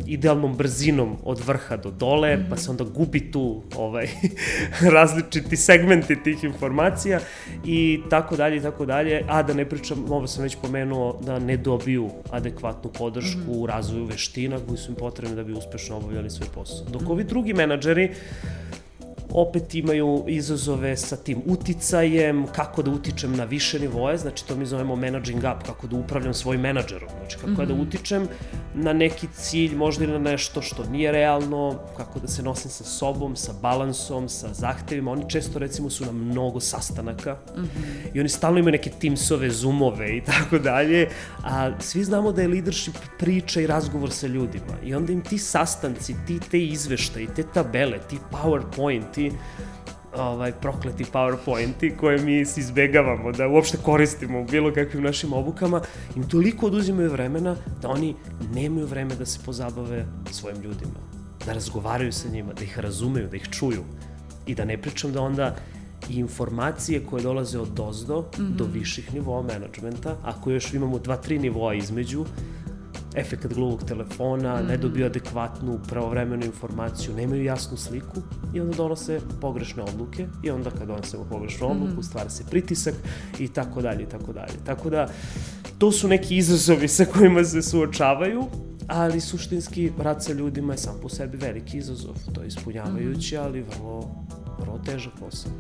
idealnom 0.07 0.57
brzinom 0.57 1.17
od 1.25 1.41
vrha 1.47 1.77
do 1.77 1.91
dole, 1.91 2.37
mm 2.37 2.41
-hmm. 2.41 2.51
pa 2.51 2.57
se 2.57 2.71
onda 2.71 2.85
gubi 2.85 3.31
tu 3.31 3.63
ovaj, 3.77 4.09
različiti 4.97 5.57
segmenti 5.57 6.23
tih 6.23 6.45
informacija 6.45 7.21
i 7.67 8.01
tako 8.11 8.37
dalje 8.37 8.57
i 8.57 8.61
tako 8.61 8.87
dalje, 8.87 9.25
a 9.29 9.43
da 9.43 9.55
ne 9.55 9.69
pričam, 9.69 10.13
ovo 10.13 10.27
sam 10.27 10.43
već 10.43 10.57
pomenuo, 10.63 11.21
da 11.23 11.39
ne 11.39 11.57
dobiju 11.57 12.11
adekvatnu 12.31 12.91
podršku 12.99 13.41
mm 13.41 13.45
-hmm. 13.47 13.63
u 13.63 13.67
razvoju 13.67 14.05
veština 14.05 14.59
koji 14.67 14.79
su 14.79 14.91
im 14.91 14.97
potrebne 14.97 15.37
da 15.37 15.45
bi 15.45 15.53
uspešno 15.53 15.97
obavljali 15.97 16.31
svoj 16.31 16.49
posao. 16.55 16.87
Dok 16.91 17.11
ovi 17.11 17.25
drugi 17.25 17.55
menadžeri 17.55 18.11
opet 19.35 19.75
imaju 19.75 20.25
izazove 20.29 20.97
sa 20.97 21.17
tim 21.17 21.43
uticajem, 21.47 22.47
kako 22.47 22.83
da 22.83 22.91
utičem 22.91 23.37
na 23.37 23.45
više 23.45 23.81
nivoje, 23.81 24.19
znači 24.19 24.47
to 24.47 24.57
mi 24.57 24.67
zovemo 24.67 24.97
managing 24.97 25.39
up, 25.39 25.67
kako 25.67 25.87
da 25.87 25.97
upravljam 25.97 26.35
svojim 26.35 26.61
menadžerom, 26.61 27.09
znači 27.19 27.37
kako 27.37 27.51
mm 27.51 27.55
-hmm. 27.55 27.67
da 27.67 27.75
mhm. 27.75 27.83
utičem 27.83 28.29
na 28.75 28.93
neki 28.93 29.27
cilj, 29.35 29.75
možda 29.77 30.05
i 30.05 30.07
na 30.07 30.19
nešto 30.19 30.63
što 30.63 30.85
nije 30.85 31.13
realno, 31.13 31.79
kako 31.97 32.21
da 32.21 32.29
se 32.29 32.43
nosim 32.43 32.71
sa 32.71 32.85
sobom, 32.85 33.37
sa 33.37 33.53
balansom, 33.63 34.29
sa 34.29 34.55
zahtevima. 34.55 35.13
Oni 35.13 35.31
često 35.31 35.59
recimo 35.59 35.91
su 35.91 36.05
na 36.05 36.13
mnogo 36.13 36.61
sastanaka 36.61 37.37
mm 37.57 37.61
-hmm. 37.61 38.15
i 38.15 38.21
oni 38.21 38.29
stalno 38.29 38.59
imaju 38.59 38.73
neke 38.73 38.91
Teamsove, 38.91 39.51
Zoomove 39.51 40.17
i 40.17 40.25
tako 40.25 40.59
dalje, 40.59 41.09
a 41.45 41.81
svi 41.81 42.05
znamo 42.05 42.33
da 42.33 42.43
je 42.43 42.49
leadership 42.49 42.97
priča 43.19 43.61
i 43.61 43.67
razgovor 43.67 44.11
sa 44.11 44.27
ljudima 44.27 44.75
i 44.85 44.95
onda 44.95 45.13
im 45.13 45.21
ti 45.21 45.39
sastanci, 45.39 46.15
ti 46.27 46.41
te 46.51 46.65
izveštaji, 46.65 47.29
te 47.37 47.43
tabele, 47.43 47.99
ti 48.11 48.19
PowerPoint, 48.33 49.22
ti 49.31 49.37
ovaj, 50.17 50.53
prokleti 50.53 51.05
PowerPointi 51.05 51.97
koje 51.97 52.19
mi 52.19 52.41
izbegavamo 52.41 53.33
da 53.33 53.49
uopšte 53.49 53.79
koristimo 53.83 54.41
u 54.41 54.45
bilo 54.45 54.73
kakvim 54.73 55.03
našim 55.03 55.33
obukama, 55.33 55.81
im 56.17 56.29
toliko 56.29 56.67
oduzimaju 56.67 57.11
vremena 57.11 57.57
da 57.83 57.89
oni 57.89 58.15
nemaju 58.55 58.87
vreme 58.87 59.15
da 59.15 59.27
se 59.27 59.39
pozabave 59.45 60.07
svojim 60.31 60.63
ljudima, 60.63 61.01
da 61.47 61.53
razgovaraju 61.53 62.13
sa 62.13 62.29
njima, 62.29 62.53
da 62.53 62.65
ih 62.65 62.79
razumeju, 62.79 63.29
da 63.29 63.37
ih 63.37 63.49
čuju. 63.51 63.85
I 64.47 64.55
da 64.55 64.65
ne 64.65 64.77
pričam 64.79 65.13
da 65.13 65.23
onda 65.23 65.57
i 66.11 66.15
informacije 66.15 67.07
koje 67.07 67.23
dolaze 67.23 67.59
od 67.59 67.69
dozdo 67.69 68.21
mm 68.21 68.43
-hmm. 68.43 68.57
do 68.57 68.65
viših 68.65 69.15
nivoa 69.15 69.43
menadžmenta, 69.43 70.17
ako 70.23 70.51
još 70.51 70.75
imamo 70.75 70.99
dva, 70.99 71.17
tri 71.17 71.39
nivoa 71.39 71.75
između, 71.75 72.25
efekat 73.15 73.55
gluvog 73.55 73.85
telefona, 73.85 74.57
mm 74.57 74.65
-hmm. 74.65 74.69
ne 74.69 74.77
dobiju 74.77 75.07
adekvatnu, 75.07 75.81
pravovremenu 75.89 76.45
informaciju, 76.45 77.15
nemaju 77.15 77.45
jasnu 77.45 77.77
sliku 77.77 78.23
i 78.55 78.61
onda 78.61 78.77
donose 78.77 79.21
pogrešne 79.41 79.83
odluke 79.83 80.27
i 80.43 80.51
onda 80.51 80.71
kad 80.71 80.89
donosemo 80.89 81.25
pogrešnu 81.31 81.71
odluku, 81.71 81.93
mm 81.93 81.97
-hmm. 81.97 82.09
stvara 82.09 82.31
se 82.31 82.45
pritisak 82.51 82.95
i 83.39 83.49
tako 83.49 83.83
dalje 83.83 84.03
i 84.03 84.07
tako 84.07 84.33
dalje. 84.33 84.55
Tako 84.67 84.91
da, 84.91 85.09
to 85.79 85.93
su 85.93 86.09
neki 86.09 86.37
izazovi 86.37 86.89
sa 86.89 87.05
kojima 87.05 87.45
se 87.45 87.63
suočavaju, 87.63 88.45
ali 88.87 89.21
suštinski 89.21 89.93
rad 89.99 90.25
sa 90.25 90.33
ljudima 90.33 90.73
je 90.73 90.79
sam 90.79 90.99
po 91.03 91.09
sebi 91.09 91.37
veliki 91.37 91.79
izazov. 91.79 92.15
To 92.33 92.41
je 92.41 92.47
ispunjavajući, 92.47 93.35
mm 93.35 93.39
-hmm. 93.39 93.45
ali 93.45 93.63
vrlo, 93.63 94.25
vrlo 94.63 94.79
težak 94.87 95.13
posao. 95.21 95.53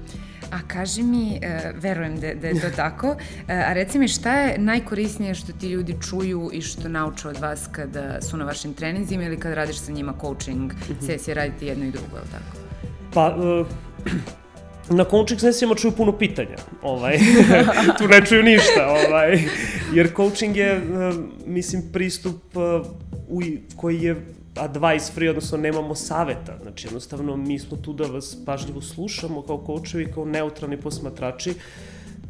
A 0.50 0.58
kaži 0.68 1.02
mi, 1.02 1.40
uh, 1.42 1.82
verujem 1.82 2.20
da, 2.20 2.34
da 2.34 2.48
je 2.48 2.60
to 2.60 2.70
tako, 2.76 3.08
uh, 3.08 3.18
a 3.48 3.72
reci 3.72 3.98
mi 3.98 4.08
šta 4.08 4.32
je 4.38 4.58
najkorisnije 4.58 5.34
što 5.34 5.52
ti 5.52 5.68
ljudi 5.68 5.96
čuju 6.10 6.50
i 6.52 6.60
što 6.62 6.88
nauče 6.88 7.28
od 7.28 7.40
vas 7.40 7.68
kada 7.72 8.20
su 8.22 8.36
na 8.36 8.44
vašim 8.44 8.74
treninzima 8.74 9.24
ili 9.24 9.40
kada 9.40 9.54
radiš 9.54 9.80
sa 9.80 9.92
njima 9.92 10.14
coaching 10.20 10.72
mhm. 10.72 11.06
sesije, 11.06 11.34
radite 11.34 11.66
jedno 11.66 11.84
i 11.84 11.90
drugo, 11.90 12.16
je 12.16 12.22
li 12.22 12.28
tako? 12.30 12.56
Pa, 13.14 13.36
uh, 13.36 13.66
na 14.98 15.04
coaching 15.04 15.40
sesijama 15.40 15.74
čuju 15.74 15.92
puno 15.92 16.18
pitanja, 16.18 16.56
ovaj, 16.82 17.18
tu 17.98 18.08
ne 18.08 18.26
čuju 18.26 18.42
ništa, 18.42 18.88
ovaj, 18.88 19.42
jer 19.94 20.10
coaching 20.16 20.56
je, 20.56 20.76
uh, 20.76 21.14
mislim, 21.46 21.82
pristup 21.92 22.56
uh, 22.56 22.86
u, 23.28 23.40
koji 23.76 24.02
je 24.02 24.16
advice 24.56 25.12
free, 25.12 25.30
odnosno 25.30 25.58
nemamo 25.58 25.94
saveta. 25.94 26.58
Znači, 26.62 26.86
jednostavno, 26.86 27.36
mi 27.36 27.58
smo 27.58 27.76
tu 27.76 27.92
da 27.92 28.04
vas 28.04 28.36
pažljivo 28.46 28.80
slušamo 28.80 29.42
kao 29.42 29.58
koučevi, 29.58 30.12
kao 30.12 30.24
neutralni 30.24 30.80
posmatrači, 30.80 31.54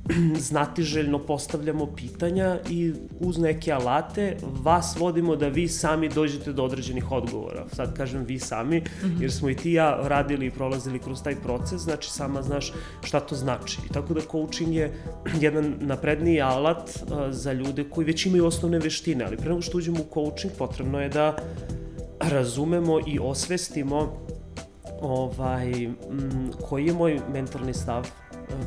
znatiželjno 0.49 1.19
postavljamo 1.19 1.87
pitanja 1.87 2.59
i 2.71 2.93
uz 3.21 3.39
neke 3.39 3.73
alate 3.73 4.37
vas 4.43 4.97
vodimo 4.99 5.37
da 5.37 5.49
vi 5.49 5.69
sami 5.69 6.09
dođete 6.09 6.53
do 6.53 6.65
određenih 6.65 7.13
odgovora. 7.13 7.65
Sad 7.73 7.97
kažem 7.97 8.25
vi 8.25 8.39
sami, 8.39 8.81
-hmm. 8.81 9.23
jer 9.23 9.33
smo 9.33 9.51
i 9.51 9.57
ti 9.57 9.73
ja 9.73 10.01
radili 10.03 10.47
i 10.47 10.51
prolazili 10.51 10.99
kroz 10.99 11.23
taj 11.23 11.37
proces, 11.37 11.81
znači 11.81 12.11
sama 12.11 12.43
znaš 12.43 12.73
šta 13.03 13.21
to 13.21 13.35
znači. 13.35 13.79
I 13.91 13.93
tako 13.93 14.15
da 14.15 14.21
coaching 14.21 14.75
je 14.75 14.93
jedan 15.41 15.75
napredniji 15.81 16.41
alat 16.41 16.91
za 17.31 17.53
ljude 17.53 17.85
koji 17.85 18.05
već 18.05 18.27
imaju 18.27 18.47
osnovne 18.47 18.79
veštine, 18.79 19.25
ali 19.25 19.37
pre 19.37 19.49
nego 19.49 19.63
što 19.63 19.79
uđemo 19.79 19.99
u 20.01 20.15
coaching 20.15 20.53
potrebno 20.59 21.01
je 21.01 21.09
da 21.09 21.37
razumemo 22.31 23.01
i 23.07 23.19
osvestimo 23.23 24.13
ovaj, 25.01 25.85
m, 25.85 26.51
koji 26.69 26.87
je 26.87 26.93
moj 26.93 27.21
mentalni 27.33 27.75
stav, 27.75 28.09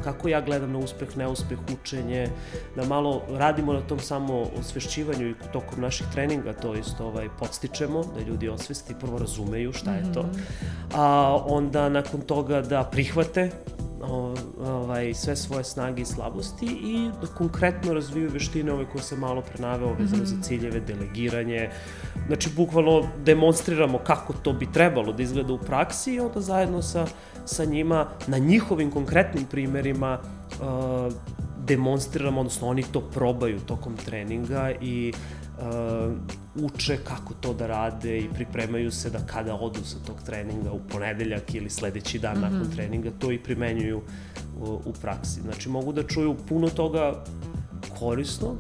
kako 0.04 0.28
ja 0.28 0.42
gledam 0.42 0.72
na 0.72 0.80
uspeh, 0.80 1.18
neuspeh, 1.18 1.58
učenje, 1.82 2.30
da 2.76 2.86
malo 2.86 3.22
radimo 3.30 3.74
na 3.74 3.82
tom 3.82 4.00
samo 4.00 4.46
osvešćivanju 4.60 5.30
i 5.30 5.36
tokom 5.54 5.82
naših 5.82 6.08
treninga 6.14 6.54
to 6.54 6.76
isto 6.76 7.06
ovaj, 7.06 7.30
podstičemo, 7.40 8.04
da 8.16 8.22
ljudi 8.22 8.50
osvesti, 8.50 8.96
prvo 9.00 9.18
razumeju 9.18 9.74
šta 9.74 9.94
je 9.96 10.14
to, 10.14 10.22
mhm. 10.24 10.40
a 10.94 11.38
onda 11.48 11.90
nakon 11.90 12.22
toga 12.22 12.62
da 12.62 12.84
prihvate 12.84 13.52
ovaj, 14.60 15.14
sve 15.14 15.36
svoje 15.36 15.64
snage 15.64 16.02
i 16.02 16.06
slabosti 16.06 16.66
i 16.66 17.12
da 17.22 17.28
konkretno 17.28 17.94
razviju 17.94 18.30
veštine 18.34 18.74
ove 18.74 18.86
koje 18.86 19.04
sam 19.04 19.20
malo 19.20 19.42
prenaveo 19.42 19.94
vezano 19.94 20.24
mm 20.24 20.26
-hmm. 20.26 20.36
za 20.36 20.42
ciljeve, 20.42 20.80
delegiranje. 20.80 21.70
Znači, 22.28 22.50
bukvalno 22.56 23.08
demonstriramo 23.26 23.98
kako 23.98 24.34
to 24.34 24.54
bi 24.54 24.72
trebalo 24.72 25.14
da 25.14 25.24
izgleda 25.24 25.54
u 25.54 25.58
praksi 25.58 26.14
i 26.14 26.20
onda 26.20 26.42
zajedno 26.42 26.82
sa, 26.82 27.06
sa 27.46 27.66
njima, 27.66 28.08
na 28.28 28.38
njihovim 28.38 28.92
konkretnim 28.92 29.46
primerima, 29.46 30.20
uh, 30.62 31.14
demonstriramo, 31.66 32.42
odnosno 32.42 32.68
oni 32.68 32.84
to 32.92 33.02
probaju 33.02 33.60
tokom 33.60 33.98
treninga 33.98 34.72
i 34.82 35.14
uh, 35.58 36.64
uče 36.64 36.98
kako 36.98 37.34
to 37.34 37.54
da 37.54 37.68
rade 37.68 38.18
i 38.18 38.30
pripremaju 38.34 38.92
se 38.92 39.10
da 39.10 39.20
kada 39.20 39.56
odu 39.56 39.84
sa 39.84 39.98
tog 40.08 40.24
treninga 40.26 40.72
u 40.72 40.80
ponedeljak 40.90 41.56
ili 41.56 41.70
sledeći 41.70 42.20
dan 42.20 42.38
mm 42.38 42.42
-hmm. 42.42 42.52
nakon 42.52 42.72
treninga, 42.76 43.12
to 43.20 43.32
i 43.32 43.40
primenjuju 43.40 44.02
u, 44.60 44.80
u 44.86 44.94
praksi. 45.02 45.42
Znači 45.42 45.70
mogu 45.70 45.94
da 45.94 46.04
čuju 46.04 46.36
puno 46.50 46.70
toga 46.70 47.24
korisnog, 48.00 48.58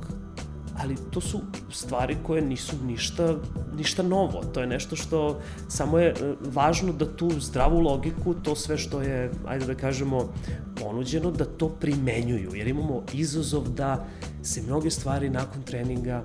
ali 0.77 0.95
to 1.11 1.21
su 1.21 1.41
stvari 1.71 2.17
koje 2.23 2.41
nisu 2.41 2.75
ništa, 2.85 3.35
ništa 3.77 4.03
novo. 4.03 4.43
To 4.53 4.61
je 4.61 4.67
nešto 4.67 4.95
što 4.95 5.41
samo 5.67 5.99
je 5.99 6.09
e, 6.09 6.35
važno 6.39 6.93
da 6.93 7.15
tu 7.15 7.29
zdravu 7.39 7.79
logiku, 7.79 8.33
to 8.33 8.55
sve 8.55 8.77
što 8.77 9.01
je, 9.01 9.31
ajde 9.47 9.65
da 9.65 9.75
kažemo, 9.75 10.33
ponuđeno, 10.79 11.31
da 11.31 11.45
to 11.45 11.69
primenjuju. 11.69 12.51
Jer 12.55 12.67
imamo 12.67 13.03
izazov 13.13 13.69
da 13.69 14.05
se 14.43 14.61
mnoge 14.61 14.91
stvari 14.91 15.29
nakon 15.29 15.63
treninga 15.63 16.23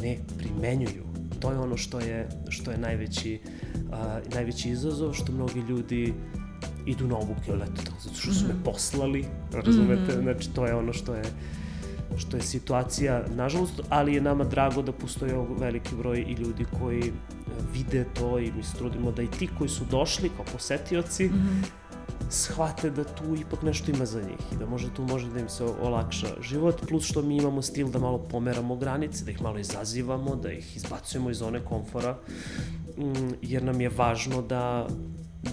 ne 0.00 0.18
primenjuju. 0.38 1.04
To 1.40 1.50
je 1.50 1.58
ono 1.58 1.76
što 1.76 2.00
je, 2.00 2.28
što 2.48 2.70
je 2.70 2.78
najveći, 2.78 3.40
uh, 3.74 4.34
najveći 4.34 4.70
izazov, 4.70 5.12
što 5.12 5.32
mnogi 5.32 5.60
ljudi 5.60 6.14
idu 6.86 7.06
na 7.06 7.16
obuke, 7.16 7.52
eto, 7.52 7.92
zato 8.00 8.16
što 8.16 8.32
su 8.32 8.46
me 8.46 8.54
mhm. 8.54 8.62
poslali, 8.64 9.24
razumete, 9.52 10.02
mm 10.02 10.18
-hmm. 10.18 10.22
znači 10.22 10.50
to 10.50 10.66
je 10.66 10.74
ono 10.74 10.92
što 10.92 11.14
je 11.14 11.22
što 12.16 12.36
je 12.36 12.42
situacija, 12.42 13.24
nažalost, 13.34 13.80
ali 13.88 14.14
je 14.14 14.20
nama 14.20 14.44
drago 14.44 14.82
da 14.82 14.92
postoje 14.92 15.46
veliki 15.58 15.94
broj 15.94 16.24
i 16.28 16.32
ljudi 16.32 16.64
koji 16.78 17.12
vide 17.72 18.04
to 18.14 18.38
i 18.38 18.52
mi 18.56 18.62
se 18.62 18.76
trudimo 18.76 19.12
da 19.12 19.22
i 19.22 19.30
ti 19.30 19.48
koji 19.58 19.70
su 19.70 19.84
došli 19.90 20.30
kao 20.36 20.44
posetioci, 20.52 21.24
mm 21.24 21.32
-hmm 21.32 21.82
shvate 22.32 22.90
da 22.90 23.04
tu 23.04 23.36
ipak 23.40 23.62
nešto 23.62 23.90
ima 23.90 24.06
za 24.06 24.20
njih 24.20 24.52
i 24.52 24.56
da 24.56 24.66
možda 24.66 24.90
tu 24.94 25.02
može 25.02 25.30
da 25.30 25.40
im 25.40 25.48
se 25.48 25.64
olakša 25.64 26.28
život, 26.40 26.88
plus 26.88 27.04
što 27.04 27.22
mi 27.22 27.36
imamo 27.36 27.62
stil 27.62 27.90
da 27.90 27.98
malo 27.98 28.18
pomeramo 28.18 28.76
granice, 28.76 29.24
da 29.24 29.30
ih 29.30 29.42
malo 29.42 29.58
izazivamo, 29.58 30.36
da 30.36 30.52
ih 30.52 30.76
izbacujemo 30.76 31.30
iz 31.30 31.36
zone 31.36 31.64
komfora, 31.64 32.18
mm, 32.98 33.34
jer 33.42 33.62
nam 33.62 33.80
je 33.80 33.88
važno 33.88 34.42
da 34.42 34.88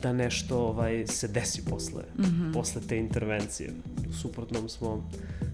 da 0.01 0.13
nešto 0.13 0.57
ovaj 0.57 1.07
se 1.07 1.27
desi 1.27 1.65
posle 1.65 2.03
mm 2.17 2.23
-hmm. 2.23 2.53
posle 2.53 2.81
te 2.81 2.97
intervencije. 2.97 3.73
Suprotnom 4.13 4.69
smo 4.69 5.09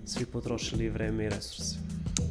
svi 0.05 0.25
potrošili 0.25 0.89
vreme 0.89 1.25
i 1.25 1.29
resurse. 1.29 1.75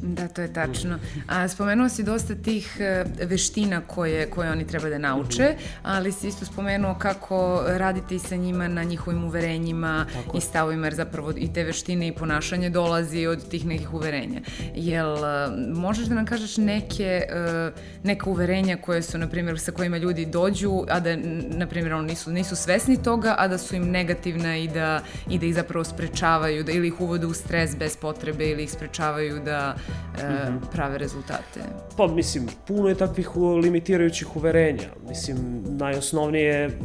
Da, 0.05 0.27
to 0.27 0.41
je 0.41 0.53
tačno. 0.53 0.99
A 1.27 1.47
spomenuo 1.47 1.89
si 1.89 2.03
dosta 2.03 2.35
tih 2.35 2.77
e, 2.79 3.05
veština 3.25 3.81
koje, 3.81 4.29
koje 4.29 4.51
oni 4.51 4.67
treba 4.67 4.89
da 4.89 4.97
nauče, 4.97 5.55
ali 5.83 6.11
si 6.11 6.27
isto 6.27 6.45
spomenuo 6.45 6.95
kako 6.95 7.63
radite 7.67 8.15
i 8.15 8.19
sa 8.19 8.35
njima 8.35 8.67
na 8.67 8.83
njihovim 8.83 9.23
uverenjima 9.23 10.05
Tako. 10.13 10.37
i 10.37 10.41
stavovima, 10.41 10.87
jer 10.87 10.93
zapravo 10.93 11.33
i 11.37 11.53
te 11.53 11.63
veštine 11.63 12.07
i 12.07 12.11
ponašanje 12.11 12.69
dolazi 12.69 13.25
od 13.25 13.49
tih 13.49 13.65
nekih 13.65 13.93
uverenja. 13.93 14.41
Jel 14.75 15.25
e, 15.25 15.49
možeš 15.73 16.05
da 16.05 16.15
nam 16.15 16.25
kažeš 16.25 16.57
neke, 16.57 17.23
e, 17.29 17.71
neka 18.03 18.29
uverenja 18.29 18.77
koje 18.77 19.01
su, 19.01 19.17
na 19.17 19.27
primjer, 19.27 19.59
sa 19.59 19.71
kojima 19.71 19.97
ljudi 19.97 20.25
dođu, 20.25 20.83
a 20.89 20.99
da, 20.99 21.15
na 21.49 21.67
primjer, 21.67 21.93
oni 21.93 22.07
nisu, 22.07 22.31
nisu 22.31 22.55
svesni 22.55 23.03
toga, 23.03 23.35
a 23.37 23.47
da 23.47 23.57
su 23.57 23.75
im 23.75 23.91
negativna 23.91 24.57
i 24.57 24.67
da, 24.67 25.01
i 25.29 25.39
da 25.39 25.45
ih 25.45 25.55
zapravo 25.55 25.83
sprečavaju, 25.83 26.63
da 26.63 26.71
ili 26.71 26.87
ih 26.87 27.01
uvode 27.01 27.25
u 27.25 27.33
stres 27.33 27.77
bez 27.77 27.97
potrebe 27.97 28.49
ili 28.49 28.63
ih 28.63 28.71
sprečavaju 28.71 29.41
da 29.45 29.75
e, 30.17 30.21
-hmm. 30.21 30.59
prave 30.71 30.97
rezultate? 30.97 31.59
Pa, 31.97 32.07
mislim, 32.07 32.47
puno 32.67 32.89
je 32.89 32.95
takvih 32.95 33.29
limitirajućih 33.37 34.35
uverenja. 34.35 34.89
Mislim, 35.09 35.63
najosnovnije 35.65 36.79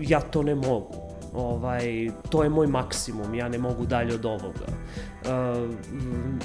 ja 0.00 0.20
to 0.20 0.42
ne 0.42 0.54
mogu. 0.54 1.04
Ovaj, 1.34 2.10
to 2.30 2.42
je 2.42 2.48
moj 2.48 2.66
maksimum, 2.66 3.34
ja 3.34 3.48
ne 3.48 3.58
mogu 3.58 3.86
dalje 3.86 4.14
od 4.14 4.24
ovoga. 4.24 4.66
Uh, 5.24 5.70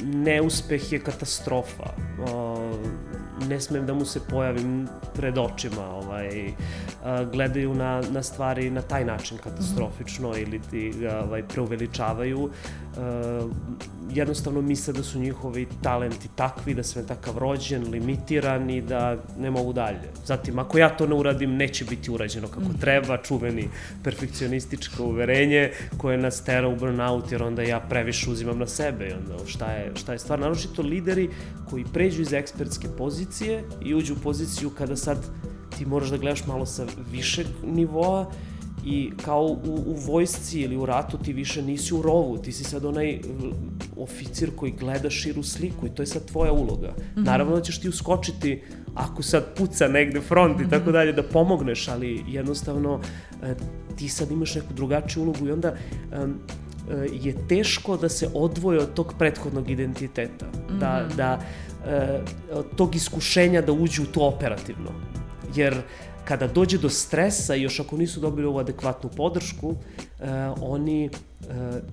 neuspeh 0.03 0.91
je 0.91 0.99
katastrofa. 0.99 1.93
Uh, 2.19 3.47
ne 3.47 3.59
smem 3.61 3.85
da 3.85 3.93
mu 3.93 4.05
se 4.05 4.19
pojavim 4.29 4.87
pred 5.13 5.37
očima. 5.37 5.89
Ovaj, 5.89 6.51
gledaju 7.31 7.73
na, 7.73 8.01
na 8.11 8.23
stvari 8.23 8.69
na 8.69 8.81
taj 8.81 9.05
način 9.05 9.37
katastrofično 9.37 10.29
mm 10.29 10.33
-hmm. 10.33 10.41
ili 10.41 10.61
ti 10.71 10.99
ga 10.99 11.23
ovaj, 11.23 11.43
preuveličavaju. 11.43 12.49
Jednostavno 14.09 14.61
misle 14.61 14.93
da 14.93 15.03
su 15.03 15.19
njihovi 15.19 15.67
talenti 15.83 16.29
takvi, 16.35 16.73
da 16.73 16.83
sam 16.83 17.07
takav 17.07 17.37
rođen, 17.37 17.89
limitiran 17.91 18.69
i 18.69 18.81
da 18.81 19.17
ne 19.39 19.51
mogu 19.51 19.73
dalje. 19.73 20.09
Zatim, 20.25 20.59
ako 20.59 20.77
ja 20.77 20.89
to 20.89 21.07
ne 21.07 21.15
uradim, 21.15 21.55
neće 21.55 21.85
biti 21.85 22.11
urađeno 22.11 22.47
kako 22.47 22.69
mm. 22.69 22.79
treba, 22.81 23.17
čuveni 23.17 23.69
perfekcionističko 24.03 25.03
uverenje 25.03 25.71
koje 25.97 26.17
nas 26.17 26.43
tera 26.43 26.67
u 26.67 26.75
burnout, 26.75 27.31
jer 27.31 27.43
onda 27.43 27.61
ja 27.61 27.79
previše 27.79 28.29
uzimam 28.29 28.59
na 28.59 28.67
sebe 28.67 29.07
i 29.07 29.13
onda 29.13 29.45
šta 29.45 29.71
je, 29.71 29.91
šta 29.95 30.13
je 30.13 30.19
stvar. 30.19 30.39
Naročito 30.39 30.81
lideri 30.81 31.29
koji 31.69 31.85
pređu 31.93 32.21
iz 32.21 32.33
ekspertske 32.33 32.87
pozicije 32.97 33.63
i 33.81 33.95
uđu 33.95 34.13
u 34.13 34.23
poziciju 34.23 34.69
kada 34.69 34.95
sad 34.95 35.17
ti 35.77 35.85
moraš 35.85 36.09
da 36.09 36.17
gledaš 36.17 36.45
malo 36.45 36.65
sa 36.65 36.85
višeg 37.11 37.47
nivoa 37.63 38.31
I 38.85 39.11
kao 39.25 39.43
u, 39.45 39.83
u 39.87 39.95
vojsci 40.07 40.61
ili 40.61 40.77
u 40.77 40.85
ratu 40.85 41.17
ti 41.17 41.33
više 41.33 41.61
nisi 41.61 41.93
u 41.93 42.01
rovu, 42.01 42.37
ti 42.37 42.51
si 42.51 42.63
sad 42.63 42.85
onaj 42.85 43.19
oficir 43.97 44.49
koji 44.55 44.71
gleda 44.71 45.09
širu 45.09 45.43
sliku 45.43 45.87
i 45.87 45.89
to 45.89 46.01
je 46.01 46.07
sad 46.07 46.25
tvoja 46.25 46.51
uloga. 46.51 46.87
Mm 46.87 47.19
-hmm. 47.19 47.25
Naravno 47.25 47.55
da 47.55 47.61
ćeš 47.61 47.81
ti 47.81 47.89
uskočiti 47.89 48.61
ako 48.95 49.23
sad 49.23 49.55
puca 49.57 49.87
negde 49.87 50.21
front 50.21 50.61
i 50.61 50.69
tako 50.69 50.91
dalje 50.91 51.13
da 51.13 51.23
pomogneš, 51.23 51.87
ali 51.87 52.23
jednostavno 52.27 52.99
e, 53.43 53.55
ti 53.97 54.09
sad 54.09 54.31
imaš 54.31 54.55
neku 54.55 54.73
drugačiju 54.73 55.23
ulogu 55.23 55.47
i 55.47 55.51
onda 55.51 55.73
um, 56.23 56.39
je 57.21 57.47
teško 57.47 57.97
da 57.97 58.09
se 58.09 58.29
odvoje 58.33 58.79
od 58.79 58.93
tog 58.93 59.13
prethodnog 59.19 59.69
identiteta, 59.69 60.45
mm 60.45 60.73
-hmm. 60.73 60.79
da, 60.79 61.05
mhm. 61.07 61.17
da 61.17 61.39
od 62.51 62.65
tog 62.75 62.95
iskušenja 62.95 63.61
da 63.61 63.71
uđu 63.71 64.03
u 64.03 64.05
to 64.05 64.21
operativno. 64.21 64.91
Jer 65.55 65.81
kada 66.29 66.47
dođe 66.47 66.77
do 66.77 66.89
stresa 66.89 67.55
i 67.55 67.61
još 67.61 67.79
ako 67.79 67.97
nisu 67.97 68.19
dobili 68.19 68.47
ovu 68.47 68.59
adekvatnu 68.59 69.09
podršku, 69.09 69.69
uh, 69.69 69.77
oni 70.61 71.09
uh, 71.09 71.47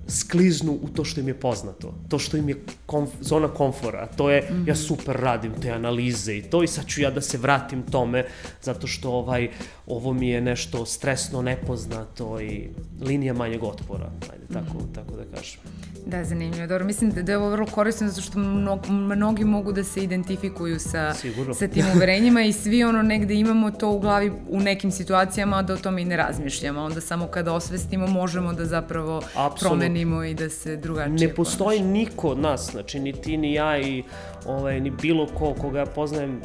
skliznu 0.07 0.79
u 0.81 0.87
to 0.87 1.03
što 1.03 1.19
im 1.19 1.27
je 1.27 1.39
poznato, 1.39 1.93
to 2.09 2.19
što 2.19 2.37
im 2.37 2.49
je 2.49 2.55
komf 2.85 3.09
zona 3.21 3.47
komfora, 3.47 4.07
to 4.07 4.29
je 4.29 4.41
mm 4.41 4.53
-hmm. 4.53 4.67
ja 4.67 4.73
mhm. 4.73 4.81
super 4.81 5.15
radim 5.15 5.53
te 5.61 5.71
analize 5.71 6.37
i 6.37 6.41
to 6.41 6.63
i 6.63 6.67
sad 6.67 6.85
ću 6.87 7.01
ja 7.01 7.11
da 7.11 7.21
se 7.21 7.37
vratim 7.37 7.81
tome 7.81 8.25
zato 8.61 8.87
što 8.87 9.11
ovaj 9.11 9.49
ovo 9.87 10.13
mi 10.13 10.29
je 10.29 10.41
nešto 10.41 10.85
stresno, 10.85 11.41
nepoznato 11.41 12.41
i 12.41 12.69
linija 13.01 13.33
manjeg 13.33 13.63
otpora, 13.63 14.11
ajde 14.33 14.45
tako, 14.53 14.77
mm 14.77 14.81
-hmm. 14.81 14.95
tako 14.95 15.15
da 15.15 15.37
kažem. 15.37 15.59
Da, 16.07 16.23
zanimljivo. 16.23 16.67
Dobro, 16.67 16.85
mislim 16.85 17.11
da 17.11 17.31
je 17.31 17.37
ovo 17.37 17.49
vrlo 17.49 17.65
korisno 17.65 18.07
zato 18.07 18.21
što 18.21 18.39
mnog, 18.39 18.89
mnogi 18.89 19.43
mogu 19.45 19.71
da 19.71 19.83
se 19.83 19.99
identifikuju 19.99 20.79
sa, 20.79 21.13
Sigurno. 21.13 21.53
sa 21.53 21.67
tim 21.67 21.85
uverenjima 21.95 22.41
i 22.41 22.53
svi 22.53 22.83
ono 22.83 23.01
negde 23.01 23.33
imamo 23.33 23.71
to 23.71 23.89
u 23.91 23.99
glavi 23.99 24.31
u 24.49 24.59
nekim 24.59 24.91
situacijama 24.91 25.61
da 25.61 25.73
o 25.73 25.77
tome 25.77 26.01
i 26.01 26.05
ne 26.05 26.17
razmišljamo. 26.17 26.81
Onda 26.81 27.01
samo 27.01 27.27
kada 27.27 27.53
osvestimo 27.53 28.07
možemo 28.07 28.53
da 28.53 28.65
zapravo 28.65 29.21
Absolut. 29.35 29.59
promenimo 29.59 30.23
i 30.23 30.33
da 30.33 30.49
se 30.49 30.75
drugačije 30.75 31.27
Ne 31.27 31.35
postoji 31.35 31.79
ponaša. 31.79 31.91
niko 31.91 32.27
od 32.29 32.39
nas, 32.39 32.69
znači 32.71 32.99
ni 32.99 33.13
ti 33.13 33.37
ni 33.37 33.53
ja 33.53 33.79
i 33.79 34.03
ovaj, 34.45 34.79
ni 34.79 34.89
bilo 34.91 35.27
ko 35.27 35.53
koga 35.53 35.79
ja 35.79 35.85
poznajem, 35.85 36.41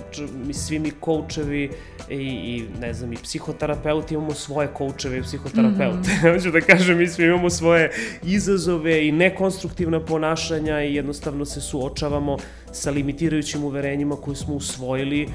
mi 0.46 0.54
svi 0.54 0.78
mi 0.78 0.90
koučevi 0.90 1.70
i, 2.10 2.14
i 2.16 2.64
ne 2.80 2.94
znam, 2.94 3.12
i 3.12 3.16
psihoterapeuti 3.16 4.14
imamo 4.14 4.34
svoje 4.34 4.68
koučeve 4.68 5.18
i 5.18 5.22
psihoterapeute. 5.22 6.10
Mm 6.10 6.26
-hmm. 6.26 6.32
Hoću 6.34 6.50
da 6.50 6.60
kažem, 6.60 6.98
mi 6.98 7.06
svi 7.08 7.24
imamo 7.24 7.50
svoje 7.50 7.90
izazove 8.22 9.06
i 9.06 9.12
nekonstruktivna 9.52 10.00
ponašanja 10.00 10.82
i 10.82 10.94
jednostavno 10.94 11.44
se 11.44 11.60
suočavamo 11.60 12.36
sa 12.72 12.90
limitirajućim 12.90 13.64
uverenjima 13.64 14.16
koje 14.16 14.36
smo 14.36 14.54
usvojili 14.54 15.28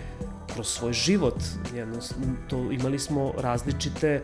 kroz 0.54 0.68
svoj 0.68 0.94
život. 0.94 1.36
Jednostavno, 1.76 2.26
to, 2.50 2.72
imali 2.72 3.00
smo 3.00 3.34
različite 3.38 4.22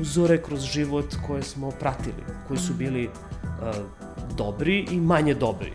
uzore 0.00 0.42
kroz 0.42 0.62
život 0.62 1.14
koje 1.26 1.42
smo 1.42 1.70
pratili, 1.70 2.24
koji 2.48 2.58
su 2.58 2.74
bili 2.74 3.06
uh, 3.06 4.36
dobri 4.36 4.86
i 4.90 5.00
manje 5.00 5.34
dobri. 5.34 5.72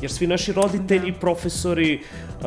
Jer 0.00 0.10
svi 0.10 0.26
naši 0.26 0.52
roditelji, 0.52 1.12
da. 1.12 1.18
profesori, 1.18 2.00
uh, 2.00 2.44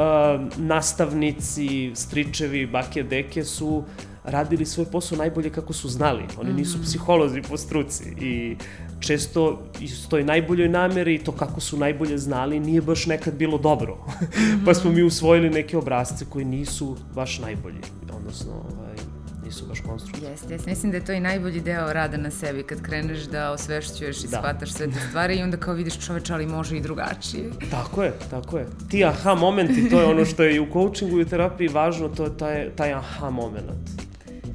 nastavnici, 0.58 1.92
stričevi, 1.96 2.66
bake, 2.68 3.04
deke 3.04 3.44
su 3.44 3.84
radili 4.26 4.66
svoj 4.66 4.86
posao 4.92 5.18
najbolje 5.18 5.50
kako 5.50 5.74
su 5.74 5.90
znali. 5.90 6.24
Oni 6.38 6.54
nisu 6.54 6.78
mhm. 6.78 6.84
psiholozi 6.86 7.42
po 7.42 7.58
struci 7.58 8.04
i 8.20 8.58
često 9.06 9.64
iz 9.82 10.08
toj 10.10 10.24
najboljoj 10.24 10.70
namere 10.70 11.14
i 11.14 11.20
to 11.20 11.32
kako 11.32 11.62
su 11.62 11.78
najbolje 11.78 12.18
znali 12.18 12.60
nije 12.60 12.82
baš 12.82 13.06
nekad 13.06 13.34
bilo 13.34 13.58
dobro. 13.58 13.98
pa 14.66 14.74
smo 14.74 14.92
mi 14.92 15.04
usvojili 15.04 15.50
neke 15.50 15.78
obrazce 15.78 16.26
koji 16.30 16.46
nisu 16.46 16.98
baš 17.16 17.40
najbolji, 17.40 17.82
odnosno 18.18 18.52
ovaj, 18.52 18.96
nisu 19.46 19.66
baš 19.68 19.80
konstruktivni. 19.80 20.30
Jeste, 20.30 20.54
jeste. 20.54 20.70
Mislim 20.70 20.92
da 20.92 20.98
je 20.98 21.06
to 21.06 21.12
i 21.12 21.20
najbolji 21.20 21.62
deo 21.62 21.94
rada 21.94 22.18
na 22.18 22.32
sebi, 22.32 22.64
kad 22.64 22.82
kreneš 22.82 23.20
da 23.20 23.52
osvešćuješ 23.52 24.24
i 24.24 24.28
da. 24.28 24.38
shvataš 24.38 24.74
sve 24.74 24.88
te 24.88 25.00
stvari 25.10 25.36
i 25.36 25.44
onda 25.44 25.58
kao 25.58 25.74
vidiš 25.74 26.06
čoveč, 26.06 26.30
ali 26.30 26.46
može 26.46 26.78
i 26.78 26.82
drugačije. 26.82 27.52
Tako 27.72 28.04
je, 28.04 28.14
tako 28.30 28.58
je. 28.58 28.68
Ti 28.90 29.06
aha 29.06 29.36
momenti, 29.36 29.90
to 29.90 30.00
je 30.00 30.06
ono 30.06 30.26
što 30.26 30.44
je 30.44 30.56
i 30.56 30.60
u 30.60 30.68
coachingu 30.74 31.20
i 31.20 31.22
u 31.22 31.26
terapiji 31.26 31.68
važno, 31.68 32.10
to 32.10 32.24
je 32.24 32.38
taj, 32.38 32.70
taj 32.76 32.94
aha 32.94 33.30
moment. 33.30 33.90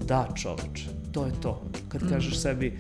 Da, 0.05 0.29
čoveč, 0.35 0.87
to 1.13 1.27
je 1.27 1.33
to. 1.43 1.63
Kad 1.89 2.03
mm. 2.03 2.09
kažeš 2.09 2.41
sebi, 2.43 2.79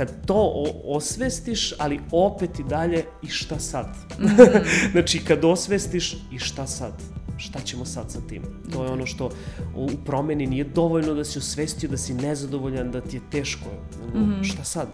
kad 0.00 0.26
to 0.26 0.64
osvestiš, 0.84 1.72
ali 1.78 2.00
opet 2.12 2.58
i 2.58 2.64
dalje 2.64 3.04
i 3.22 3.28
šta 3.28 3.58
sad? 3.58 3.86
-hmm. 4.18 4.64
znači, 4.92 5.18
kad 5.24 5.44
osvestiš 5.44 6.16
i 6.32 6.38
šta 6.38 6.66
sad? 6.66 6.92
Šta 7.36 7.60
ćemo 7.60 7.84
sad 7.84 8.10
sa 8.10 8.20
tim? 8.28 8.42
To 8.72 8.84
je 8.84 8.90
ono 8.90 9.06
što 9.06 9.30
u 9.76 9.88
promeni 10.04 10.46
nije 10.46 10.64
dovoljno 10.64 11.14
da 11.14 11.24
si 11.24 11.38
osvestio 11.38 11.90
da 11.90 11.96
si 11.96 12.14
nezadovoljan, 12.14 12.90
da 12.90 13.00
ti 13.00 13.16
je 13.16 13.20
teško. 13.30 13.68
Mm 14.14 14.18
-hmm. 14.18 14.44
Šta 14.44 14.64
sad? 14.64 14.88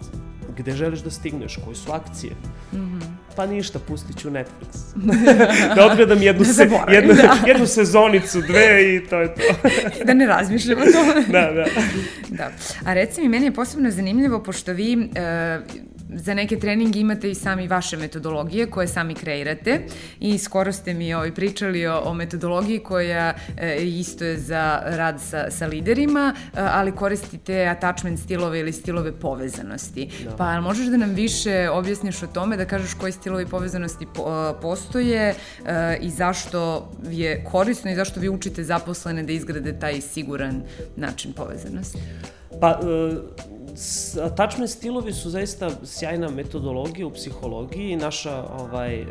Gde 0.57 0.72
želiš 0.72 1.00
da 1.00 1.11
stigneš? 1.11 1.59
Koje 1.64 1.76
su 1.76 1.92
akcije? 1.92 2.33
Mm 2.72 2.76
-hmm. 2.76 3.25
Pa 3.37 3.46
ništa, 3.46 3.79
pustit 3.79 4.18
ću 4.18 4.31
Netflix. 4.31 4.94
da 5.77 5.87
odgledam 5.87 6.22
jednu, 6.22 6.44
se, 6.44 6.68
jednu, 6.88 7.14
da. 7.14 7.37
jednu 7.51 7.66
sezonicu, 7.66 8.40
dve 8.40 8.94
i 8.94 9.07
to 9.07 9.20
je 9.20 9.35
to. 9.35 9.42
da 10.07 10.14
ne 10.14 10.27
razmišljamo 10.27 10.83
o 10.83 10.92
tome. 10.92 11.25
da, 11.29 11.53
da. 11.53 11.64
da. 12.29 12.51
A 12.85 12.94
reci 12.94 13.20
mi, 13.20 13.29
meni 13.29 13.46
je 13.46 13.53
posebno 13.55 13.90
zanimljivo, 13.90 14.42
pošto 14.42 14.72
vi 14.72 14.96
uh, 14.96 15.07
za 16.08 16.34
neke 16.34 16.58
treninge 16.58 17.00
imate 17.00 17.30
i 17.30 17.34
sami 17.34 17.68
vaše 17.68 17.96
metodologije 17.96 18.66
koje 18.66 18.88
sami 18.88 19.14
kreirate 19.14 19.80
i 20.20 20.38
skoro 20.38 20.72
ste 20.72 20.94
mi 20.94 21.14
ovaj, 21.14 21.34
pričali 21.34 21.86
o, 21.86 22.00
o 22.04 22.14
metodologiji 22.14 22.78
koja 22.78 23.34
e, 23.56 23.76
isto 23.76 24.24
je 24.24 24.38
za 24.38 24.82
rad 24.84 25.20
sa, 25.20 25.50
sa 25.50 25.66
liderima, 25.66 26.34
e, 26.36 26.48
ali 26.54 26.92
koristite 26.92 27.66
attachment 27.66 28.20
stilove 28.20 28.60
ili 28.60 28.72
stilove 28.72 29.12
povezanosti. 29.12 30.08
Da. 30.24 30.36
Pa 30.36 30.60
možeš 30.60 30.86
da 30.86 30.96
nam 30.96 31.10
više 31.10 31.68
objasniš 31.70 32.22
o 32.22 32.26
tome, 32.26 32.56
da 32.56 32.64
kažeš 32.64 32.94
koji 32.94 33.12
stilovi 33.12 33.46
povezanosti 33.46 34.06
po, 34.14 34.22
e, 34.22 34.60
postoje 34.60 35.34
e, 35.66 35.98
i 36.00 36.10
zašto 36.10 36.90
je 37.10 37.44
korisno 37.44 37.90
i 37.90 37.94
zašto 37.94 38.20
vi 38.20 38.28
učite 38.28 38.64
zaposlene 38.64 39.22
da 39.22 39.32
izgrade 39.32 39.78
taj 39.78 40.00
siguran 40.00 40.62
način 40.96 41.32
povezanosti? 41.32 41.98
Pa, 42.60 42.70
e, 42.70 43.55
attachment 44.24 44.70
stilovi 44.70 45.12
su 45.12 45.30
zaista 45.30 45.70
sjajna 45.84 46.30
metodologija 46.30 47.06
u 47.06 47.10
psihologiji. 47.10 47.96
Naša, 47.96 48.44
ovaj, 48.58 49.00
e, 49.00 49.06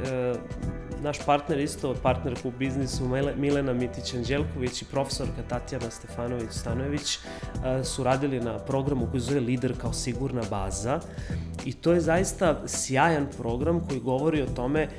naš 1.01 1.17
partner 1.25 1.59
isto, 1.59 1.95
partner 2.03 2.35
u 2.43 2.51
biznisu 2.51 3.03
Milena 3.37 3.73
Mitić-Anđelković 3.73 4.81
i 4.81 4.85
profesorka 4.85 5.43
Tatjana 5.49 5.85
Stefanović-Stanojević 5.89 7.17
e, 7.65 7.83
su 7.83 8.03
radili 8.03 8.39
na 8.39 8.59
programu 8.59 9.07
koji 9.11 9.21
zove 9.21 9.39
Lider 9.39 9.73
kao 9.81 9.93
sigurna 9.93 10.41
baza 10.49 10.99
i 11.65 11.73
to 11.73 11.93
je 11.93 12.01
zaista 12.01 12.67
sjajan 12.67 13.27
program 13.37 13.87
koji 13.87 13.99
govori 13.99 14.41
o 14.41 14.47
tome 14.55 14.81
e, 14.81 14.89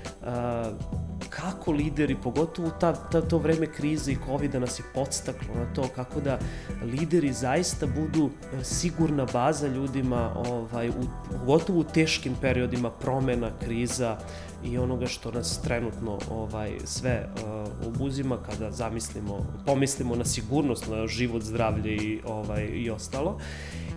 kako 1.31 1.73
lideri, 1.73 2.17
pogotovo 2.23 2.71
ta, 2.71 2.93
ta, 2.93 3.21
to 3.21 3.39
vreme 3.39 3.67
krize 3.67 4.13
i 4.13 4.19
covid 4.27 4.55
nas 4.55 4.79
je 4.79 4.85
podstaklo 4.95 5.55
na 5.55 5.75
to 5.75 5.89
kako 5.95 6.21
da 6.21 6.39
lideri 6.83 7.33
zaista 7.33 7.87
budu 7.87 8.31
e, 8.31 8.65
sigurna 8.65 9.27
baza 9.33 9.69
ljudima, 9.69 10.33
ovaj, 10.37 10.89
u, 10.89 10.93
pogotovo 11.39 11.79
u 11.81 11.85
teškim 11.85 12.35
periodima 12.41 12.91
promena, 12.91 13.51
kriza 13.65 14.19
i 14.65 14.79
onoga 14.79 15.07
što 15.07 15.31
nas 15.31 15.63
trenutno 15.63 16.19
ovaj 16.31 16.73
sve 16.85 17.29
uh, 17.35 17.89
obuzima 17.89 18.37
kada 18.37 18.71
zamislimo, 18.71 19.47
pomislimo 19.67 20.17
na 20.17 20.25
sigurnost, 20.25 20.89
na 20.89 21.07
život, 21.07 21.43
zdravlje 21.43 21.97
i 21.97 22.21
ovaj 22.27 22.65
i 22.65 22.91
ostalo. 22.91 23.39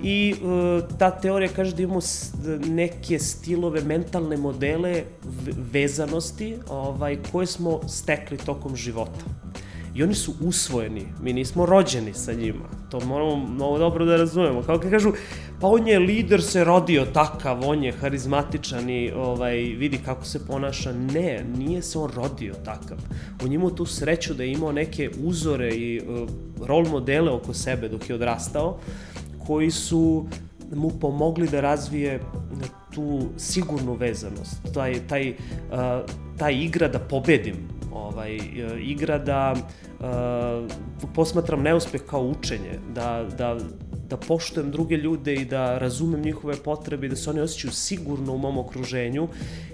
I 0.03 0.35
uh, 0.41 0.97
ta 0.97 1.11
teorija 1.11 1.51
kaže 1.55 1.75
da 1.75 1.83
imamo 1.83 2.01
neke 2.65 3.19
stilove, 3.19 3.81
mentalne 3.81 4.37
modele 4.37 5.03
vezanosti 5.71 6.57
ovaj, 6.69 7.17
koje 7.31 7.47
smo 7.47 7.79
stekli 7.87 8.37
tokom 8.37 8.75
života. 8.75 9.48
I 9.95 10.03
oni 10.03 10.15
su 10.15 10.33
usvojeni, 10.41 11.05
mi 11.21 11.33
nismo 11.33 11.65
rođeni 11.65 12.13
sa 12.13 12.33
njima. 12.33 12.65
To 12.89 12.99
moramo 12.99 13.35
mnogo 13.35 13.77
dobro 13.77 14.05
da 14.05 14.15
razumemo. 14.15 14.61
Kao 14.61 14.79
kad 14.79 14.91
kažu, 14.91 15.11
pa 15.61 15.67
on 15.67 15.87
je 15.87 15.99
lider, 15.99 16.43
se 16.43 16.63
rodio 16.63 17.05
takav, 17.05 17.69
on 17.69 17.83
je 17.83 17.91
harizmatičan 17.91 18.89
i 18.89 19.11
ovaj, 19.11 19.55
vidi 19.55 19.97
kako 20.05 20.25
se 20.25 20.45
ponaša. 20.47 20.91
Ne, 20.91 21.45
nije 21.57 21.81
se 21.81 21.99
on 21.99 22.11
rodio 22.15 22.53
takav. 22.65 22.97
On 23.43 23.51
imao 23.51 23.69
tu 23.69 23.85
sreću 23.85 24.33
da 24.33 24.43
je 24.43 24.51
imao 24.51 24.71
neke 24.71 25.09
uzore 25.23 25.69
i 25.69 26.01
uh, 26.01 26.29
rol 26.67 26.85
modele 26.85 27.31
oko 27.31 27.53
sebe 27.53 27.89
dok 27.89 28.09
je 28.09 28.15
odrastao 28.15 28.79
koji 29.47 29.71
su 29.71 30.27
mu 30.75 30.89
pomogli 30.89 31.47
da 31.47 31.61
razvije 31.61 32.19
tu 32.93 33.21
sigurnu 33.37 33.93
vezanost, 33.93 34.73
taj, 34.73 35.07
taj, 35.07 35.29
uh, 35.29 35.35
taj 36.37 36.53
igra 36.53 36.87
da 36.87 36.99
pobedim, 36.99 37.55
ovaj, 37.91 38.37
uh, 38.37 38.41
igra 38.79 39.17
da 39.17 39.53
uh, 39.99 40.05
posmatram 41.15 41.61
neuspeh 41.61 42.01
kao 42.09 42.21
učenje, 42.21 42.79
da, 42.95 43.25
da 43.37 43.57
da 44.09 44.17
poštujem 44.17 44.71
druge 44.71 44.97
ljude 44.97 45.35
i 45.35 45.45
da 45.45 45.77
razumem 45.77 46.21
njihove 46.21 46.55
potrebe 46.55 47.05
i 47.05 47.09
da 47.09 47.15
se 47.15 47.29
oni 47.29 47.39
osjećaju 47.41 47.71
sigurno 47.71 48.33
u 48.33 48.37
mom 48.37 48.57
okruženju, 48.57 49.27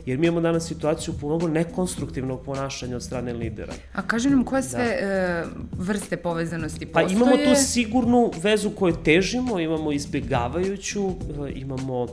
jer 0.05 0.17
mi 0.19 0.27
imamo 0.27 0.41
danas 0.41 0.67
situaciju 0.67 1.13
mnogo 1.21 1.47
nekonstruktivnog 1.47 2.41
ponašanja 2.45 2.95
od 2.95 3.03
strane 3.03 3.33
lidera. 3.33 3.73
A 3.93 4.01
kaži 4.01 4.29
nam 4.29 4.43
koje 4.43 4.63
sve 4.63 4.85
da. 4.85 5.07
e, 5.07 5.45
vrste 5.71 6.17
povezanosti 6.17 6.85
postoje? 6.85 7.07
Pa 7.07 7.13
imamo 7.13 7.37
tu 7.37 7.55
sigurnu 7.55 8.31
vezu 8.41 8.69
koju 8.69 8.93
težimo, 9.03 9.59
imamo 9.59 9.91
izbjegavajuću, 9.91 11.07
e, 11.07 11.51
imamo 11.55 12.07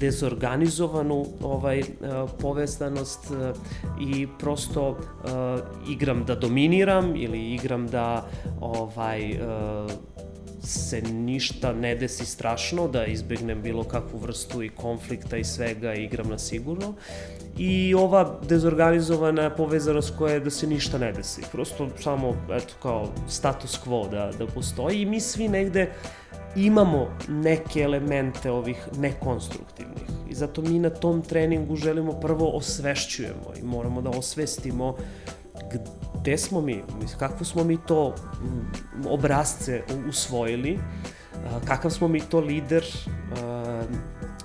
dezorganizovanu 0.00 1.26
ovaj 1.42 1.82
povezanost 2.40 3.20
i 4.00 4.26
prosto 4.38 4.98
igram 5.88 6.24
da 6.24 6.34
dominiram 6.34 7.16
ili 7.16 7.54
igram 7.54 7.86
da 7.86 8.26
ovaj 8.60 9.34
se 10.62 11.02
ništa 11.02 11.72
ne 11.72 11.94
desi 11.94 12.26
strašno, 12.26 12.88
da 12.88 13.04
izbegnem 13.06 13.62
bilo 13.62 13.84
kakvu 13.84 14.18
vrstu 14.18 14.62
i 14.62 14.68
konflikta 14.68 15.36
i 15.36 15.44
svega 15.44 15.94
i 15.94 16.04
igram 16.04 16.28
na 16.28 16.38
sigurno. 16.38 16.94
I 17.58 17.94
ova 17.94 18.40
dezorganizovana 18.48 19.50
povezanost 19.50 20.14
koja 20.18 20.34
je 20.34 20.40
da 20.40 20.50
se 20.50 20.66
ništa 20.66 20.98
ne 20.98 21.12
desi. 21.12 21.42
Prosto 21.52 21.88
samo, 22.00 22.36
eto, 22.50 22.74
kao 22.82 23.08
status 23.28 23.80
quo 23.86 24.10
da, 24.10 24.30
da 24.38 24.46
postoji 24.46 25.02
i 25.02 25.06
mi 25.06 25.20
svi 25.20 25.48
negde 25.48 25.90
imamo 26.56 27.08
neke 27.28 27.80
elemente 27.80 28.50
ovih 28.50 28.88
nekonstruktivnih. 28.98 30.02
I 30.30 30.34
zato 30.34 30.62
mi 30.62 30.78
na 30.78 30.90
tom 30.90 31.22
treningu 31.22 31.76
želimo 31.76 32.12
prvo 32.12 32.50
osvešćujemo 32.50 33.52
i 33.60 33.62
moramo 33.62 34.02
da 34.02 34.10
osvestimo 34.10 34.96
gde 36.20 36.38
smo 36.38 36.60
mi, 36.60 36.82
kakvo 37.18 37.44
smo 37.44 37.64
mi 37.64 37.78
to 37.86 38.14
obrazce 39.08 39.82
usvojili, 40.08 40.78
kakav 41.64 41.90
smo 41.90 42.08
mi 42.08 42.20
to 42.20 42.40
lider? 42.40 42.84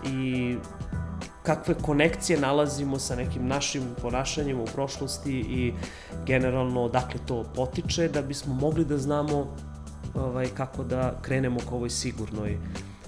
I 0.06 0.56
kakve 1.44 1.74
konekcije 1.74 2.40
nalazimo 2.40 3.00
sa 3.00 3.16
nekim 3.16 3.48
našim 3.48 3.84
ponašanjem 4.02 4.60
u 4.60 4.66
prošlosti 4.66 5.32
i 5.32 5.74
generalno 6.26 6.82
odakle 6.82 7.20
to 7.26 7.44
potiče 7.56 8.08
da 8.08 8.22
bismo 8.22 8.54
mogli 8.54 8.86
da 8.86 8.98
znamo 8.98 9.56
ovaj, 10.16 10.48
kako 10.48 10.84
da 10.84 11.14
krenemo 11.22 11.60
ka 11.60 11.76
ovoj 11.76 11.90
sigurnoj 11.90 12.58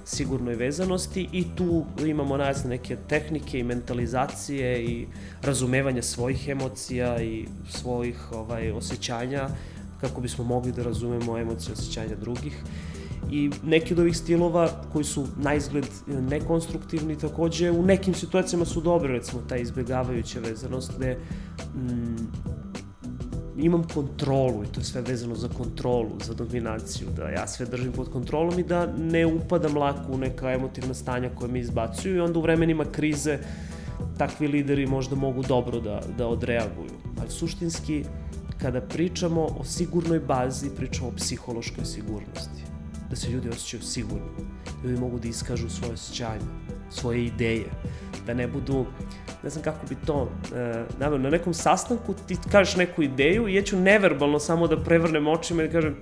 sigurnoj 0.09 0.55
vezanosti 0.55 1.27
i 1.31 1.45
tu 1.55 1.85
imamo 2.05 2.37
razne 2.37 2.69
neke 2.69 2.97
tehnike 3.07 3.59
i 3.59 3.63
mentalizacije 3.63 4.83
i 4.83 5.07
razumevanja 5.41 6.01
svojih 6.01 6.47
emocija 6.47 7.21
i 7.21 7.45
svojih 7.69 8.31
ovaj, 8.31 8.71
osjećanja 8.71 9.49
kako 10.01 10.21
bismo 10.21 10.43
mogli 10.43 10.71
da 10.71 10.83
razumemo 10.83 11.37
emocije 11.37 11.69
i 11.69 11.73
osjećanja 11.73 12.15
drugih. 12.15 12.63
I 13.31 13.49
neki 13.63 13.93
od 13.93 13.99
ovih 13.99 14.17
stilova 14.17 14.69
koji 14.93 15.05
su 15.05 15.27
na 15.37 15.53
izgled 15.53 15.85
nekonstruktivni 16.07 17.17
takođe 17.17 17.71
u 17.71 17.85
nekim 17.85 18.13
situacijama 18.13 18.65
su 18.65 18.81
dobre, 18.81 19.13
recimo 19.13 19.41
ta 19.49 19.57
izbjegavajuća 19.57 20.39
vezanost 20.39 20.91
gde 20.97 21.17
mm, 21.75 22.49
imam 23.59 23.83
kontrolu 23.93 24.63
i 24.63 24.67
to 24.67 24.79
je 24.79 24.85
sve 24.85 25.01
vezano 25.01 25.35
za 25.35 25.49
kontrolu, 25.49 26.09
za 26.23 26.33
dominaciju, 26.33 27.07
da 27.17 27.29
ja 27.29 27.47
sve 27.47 27.65
držim 27.65 27.91
pod 27.91 28.11
kontrolom 28.11 28.59
i 28.59 28.63
da 28.63 28.93
ne 28.97 29.25
upadam 29.25 29.77
lako 29.77 30.11
u 30.11 30.17
neka 30.17 30.51
emotivna 30.51 30.93
stanja 30.93 31.29
koje 31.35 31.51
me 31.51 31.59
izbacuju 31.59 32.15
i 32.15 32.19
onda 32.19 32.39
u 32.39 32.41
vremenima 32.41 32.85
krize 32.85 33.39
takvi 34.17 34.47
lideri 34.47 34.87
možda 34.87 35.15
mogu 35.15 35.43
dobro 35.43 35.79
da, 35.79 36.01
da 36.17 36.27
odreaguju. 36.27 36.91
Ali 37.21 37.31
suštinski, 37.31 38.03
kada 38.61 38.81
pričamo 38.81 39.41
o 39.41 39.63
sigurnoj 39.63 40.19
bazi, 40.19 40.69
pričamo 40.75 41.07
o 41.07 41.15
psihološkoj 41.15 41.85
sigurnosti. 41.85 42.63
Da 43.09 43.15
se 43.15 43.31
ljudi 43.31 43.49
osjećaju 43.49 43.83
sigurno, 43.83 44.27
ljudi 44.83 44.99
mogu 44.99 45.19
da 45.19 45.27
iskažu 45.27 45.69
svoje 45.69 45.93
osjećanje, 45.93 46.45
svoje 46.89 47.25
ideje, 47.25 47.65
da 48.29 48.33
ne 48.33 48.47
budu 48.47 48.85
ne 49.43 49.49
znam 49.49 49.63
kako 49.63 49.87
bi 49.89 49.95
to, 50.05 50.31
e, 50.55 50.83
na 50.99 51.29
nekom 51.29 51.53
sastanku 51.53 52.13
ti 52.27 52.37
kažeš 52.51 52.75
neku 52.75 53.03
ideju 53.03 53.47
i 53.47 53.55
ja 53.55 53.61
ću 53.61 53.79
neverbalno 53.79 54.39
samo 54.39 54.67
da 54.67 54.77
prevrnem 54.83 55.27
očima 55.27 55.63
i 55.63 55.67
da 55.67 55.71
kažem 55.71 55.95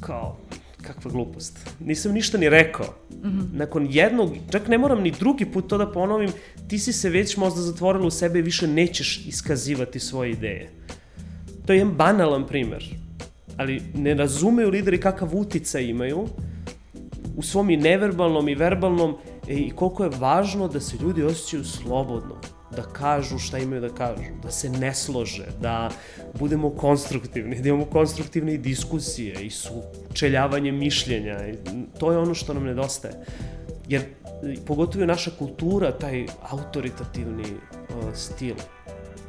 kao, 0.00 0.36
kakva 0.82 1.10
glupost. 1.10 1.58
Nisam 1.80 2.12
ništa 2.12 2.38
ni 2.38 2.48
rekao. 2.48 2.86
Mm 3.10 3.28
-hmm. 3.28 3.46
Nakon 3.52 3.86
jednog, 3.90 4.36
čak 4.50 4.68
ne 4.68 4.78
moram 4.78 5.02
ni 5.02 5.10
drugi 5.10 5.46
put 5.46 5.68
to 5.68 5.78
da 5.78 5.92
ponovim, 5.92 6.30
ti 6.68 6.78
si 6.78 6.92
se 6.92 7.10
već 7.10 7.36
možda 7.36 7.60
zatvorila 7.60 8.06
u 8.06 8.10
sebe 8.10 8.38
i 8.38 8.42
više 8.42 8.66
nećeš 8.66 9.26
iskazivati 9.26 10.00
svoje 10.00 10.30
ideje. 10.30 10.70
To 11.66 11.72
je 11.72 11.78
jedan 11.78 11.94
banalan 11.94 12.46
primer. 12.46 12.84
Ali 13.56 13.82
ne 13.94 14.14
razumeju 14.14 14.70
lideri 14.70 15.00
kakav 15.00 15.36
utica 15.36 15.80
imaju 15.80 16.28
u 17.36 17.42
svom 17.42 17.70
i 17.70 17.76
neverbalnom 17.76 18.48
i 18.48 18.54
verbalnom 18.54 19.16
i 19.48 19.70
koliko 19.70 20.04
je 20.04 20.10
važno 20.18 20.68
da 20.68 20.80
se 20.80 20.96
ljudi 20.96 21.22
osjećaju 21.22 21.64
slobodno, 21.64 22.34
da 22.76 22.82
kažu 22.82 23.38
šta 23.38 23.58
imaju 23.58 23.80
da 23.80 23.88
kažu, 23.88 24.22
da 24.42 24.50
se 24.50 24.70
ne 24.70 24.94
slože, 24.94 25.46
da 25.60 25.90
budemo 26.38 26.70
konstruktivni, 26.70 27.60
da 27.60 27.68
imamo 27.68 27.84
konstruktivne 27.84 28.56
diskusije 28.56 29.46
i 29.46 29.50
sučeljavanje 29.50 30.72
mišljenja. 30.72 31.48
I 31.48 31.54
to 31.98 32.12
je 32.12 32.18
ono 32.18 32.34
što 32.34 32.54
nam 32.54 32.64
nedostaje. 32.64 33.14
Jer 33.88 34.02
pogotovo 34.66 35.02
je 35.02 35.06
naša 35.06 35.30
kultura 35.38 35.92
taj 35.92 36.26
autoritativni 36.50 37.44
uh, 37.52 38.14
stil. 38.14 38.54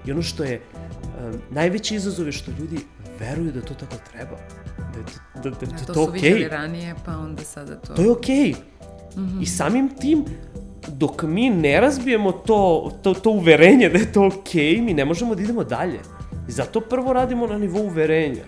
I 0.05 0.11
ono 0.11 0.21
što 0.21 0.43
je 0.43 0.61
uh, 0.61 1.35
najveći 1.51 1.95
izazov 1.95 2.25
je 2.25 2.31
što 2.31 2.51
ljudi 2.59 2.77
veruju 3.19 3.51
da 3.51 3.61
to 3.61 3.73
tako 3.73 3.95
treba. 4.11 4.37
Da 4.77 5.01
da, 5.43 5.49
da, 5.49 5.65
da, 5.65 5.65
da 5.65 5.77
to. 5.77 5.93
To 5.93 6.05
su 6.05 6.11
okay. 6.11 6.13
vidjeli 6.13 6.47
ranije, 6.47 6.95
pa 7.05 7.17
onda 7.17 7.43
sada 7.43 7.75
to... 7.75 7.93
To 7.93 8.01
je 8.01 8.11
okej. 8.11 8.35
Okay 8.35 8.78
-hmm. 9.15 9.41
I 9.41 9.45
samim 9.45 9.89
tim, 9.89 10.25
dok 10.87 11.23
mi 11.23 11.49
ne 11.49 11.81
razbijemo 11.81 12.31
to, 12.31 12.91
to, 13.03 13.13
to 13.13 13.29
uverenje 13.29 13.89
da 13.89 13.99
je 13.99 14.11
to 14.11 14.27
okej, 14.27 14.75
okay, 14.75 14.81
mi 14.81 14.93
ne 14.93 15.05
možemo 15.05 15.35
da 15.35 15.41
idemo 15.41 15.63
dalje. 15.63 15.99
I 16.47 16.51
zato 16.51 16.81
prvo 16.81 17.13
radimo 17.13 17.47
na 17.47 17.57
nivou 17.57 17.85
uverenja. 17.85 18.43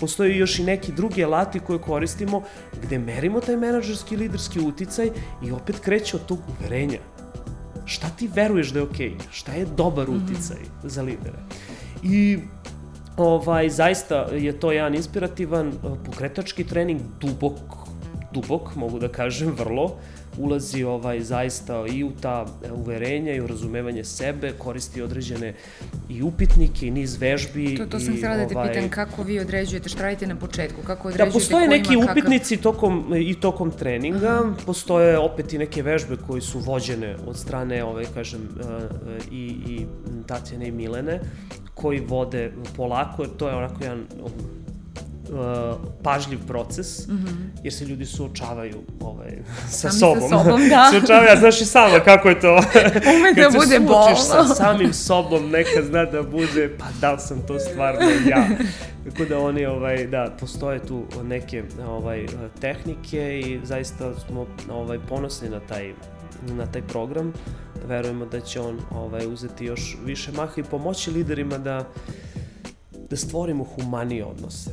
Postoje 0.00 0.38
još 0.38 0.58
i 0.58 0.64
neki 0.64 0.92
drugi 0.92 1.24
alati 1.24 1.60
koje 1.60 1.78
koristimo 1.78 2.42
gde 2.82 2.98
merimo 2.98 3.40
taj 3.40 3.56
menadžerski 3.56 4.16
liderski 4.16 4.60
uticaj 4.60 5.10
i 5.42 5.52
opet 5.52 5.78
kreće 5.78 6.16
od 6.16 6.26
tog 6.26 6.38
uverenja. 6.58 6.98
Šta 7.84 8.08
ti 8.08 8.30
veruješ 8.34 8.68
da 8.68 8.78
je 8.78 8.82
okej? 8.82 9.10
Okay? 9.10 9.20
Šta 9.30 9.52
je 9.52 9.66
dobar 9.76 10.08
mhm. 10.08 10.24
uticaj 10.24 10.56
mm 10.56 10.82
-hmm. 10.82 10.88
za 10.88 11.02
lidere? 11.02 11.38
I 12.02 12.38
ovaj, 13.16 13.68
zaista 13.70 14.26
je 14.32 14.60
to 14.60 14.72
jedan 14.72 14.94
inspirativan 14.94 15.72
pokretački 16.04 16.64
trening, 16.64 17.00
dubok 17.20 17.83
dubok, 18.34 18.76
mogu 18.76 18.98
da 18.98 19.08
kažem, 19.08 19.54
vrlo, 19.58 19.96
ulazi 20.38 20.84
ovaj 20.84 21.20
zaista 21.20 21.84
i 21.92 22.04
u 22.04 22.10
ta 22.20 22.46
uverenja 22.74 23.34
i 23.34 23.40
u 23.40 23.46
razumevanje 23.46 24.04
sebe, 24.04 24.52
koristi 24.58 25.02
određene 25.02 25.54
i 26.08 26.22
upitnike 26.22 26.86
i 26.86 26.90
niz 26.90 27.16
vežbi. 27.20 27.76
To, 27.76 27.86
to 27.86 28.00
sam 28.00 28.16
htjela 28.16 28.36
da 28.36 28.48
te 28.48 28.56
ovaj, 28.56 28.72
pitam, 28.72 28.90
kako 28.90 29.22
vi 29.22 29.38
određujete, 29.40 29.88
šta 29.88 30.02
radite 30.02 30.26
na 30.26 30.36
početku, 30.36 30.82
kako 30.86 31.08
određujete 31.08 31.30
Da, 31.30 31.38
postoje 31.38 31.68
neki 31.68 31.94
kakav... 31.94 32.10
upitnici 32.10 32.56
tokom, 32.56 33.14
i 33.16 33.34
tokom 33.34 33.70
treninga, 33.70 34.40
Aha. 34.40 34.54
postoje 34.66 35.18
opet 35.18 35.52
i 35.52 35.58
neke 35.58 35.82
vežbe 35.82 36.16
koji 36.26 36.40
su 36.40 36.58
vođene 36.58 37.16
od 37.26 37.38
strane, 37.38 37.84
ove, 37.84 38.04
kažem, 38.14 38.40
uh, 38.40 39.32
i, 39.32 39.44
i 39.66 39.86
Tatjane 40.26 40.68
i 40.68 40.72
Milene, 40.72 41.20
koji 41.74 42.00
vode 42.00 42.52
polako, 42.76 43.26
to 43.26 43.48
je 43.48 43.54
onako 43.54 43.84
jedan 43.84 44.04
uh, 45.30 45.76
pažljiv 46.02 46.38
proces, 46.46 47.06
mm 47.08 47.12
-hmm. 47.12 47.62
jer 47.62 47.72
se 47.72 47.84
ljudi 47.84 48.06
suočavaju 48.06 48.82
ovaj, 49.00 49.30
sa 49.70 49.90
Sami 49.90 50.00
sobom. 50.00 50.30
Sa 50.30 50.38
sobom, 50.38 50.60
da. 50.68 50.90
suočavaju, 50.90 51.28
ja 51.28 51.36
znaš 51.36 51.60
i 51.60 51.64
sama 51.64 52.00
kako 52.00 52.28
je 52.28 52.40
to. 52.40 52.54
Ume 53.16 53.32
da 53.36 53.58
bude 53.58 53.80
bolno. 53.80 54.16
sa 54.16 54.44
samim 54.44 54.92
sobom, 54.92 55.50
neka 55.50 55.82
zna 55.82 56.04
da 56.04 56.22
bude, 56.22 56.76
pa 56.78 56.84
da 57.00 57.12
li 57.12 57.20
sam 57.20 57.46
to 57.46 57.58
stvarno 57.58 58.00
ja. 58.28 58.46
Tako 59.10 59.24
da 59.24 59.38
oni, 59.38 59.66
ovaj, 59.66 60.06
da, 60.06 60.36
postoje 60.40 60.78
tu 60.78 61.04
neke 61.22 61.62
ovaj, 61.88 62.26
tehnike 62.60 63.40
i 63.40 63.60
zaista 63.64 64.12
smo 64.26 64.46
ovaj, 64.70 64.98
ponosni 65.08 65.48
na 65.48 65.60
taj, 65.60 65.92
na 66.48 66.66
taj 66.66 66.82
program. 66.82 67.32
Verujemo 67.86 68.26
da 68.26 68.40
će 68.40 68.60
on 68.60 68.78
ovaj, 68.90 69.26
uzeti 69.26 69.64
još 69.64 69.96
više 70.04 70.32
maha 70.32 70.52
i 70.56 70.62
pomoći 70.62 71.10
liderima 71.10 71.58
da 71.58 71.84
da 73.10 73.16
stvorimo 73.16 73.64
humanije 73.64 74.24
odnose 74.24 74.70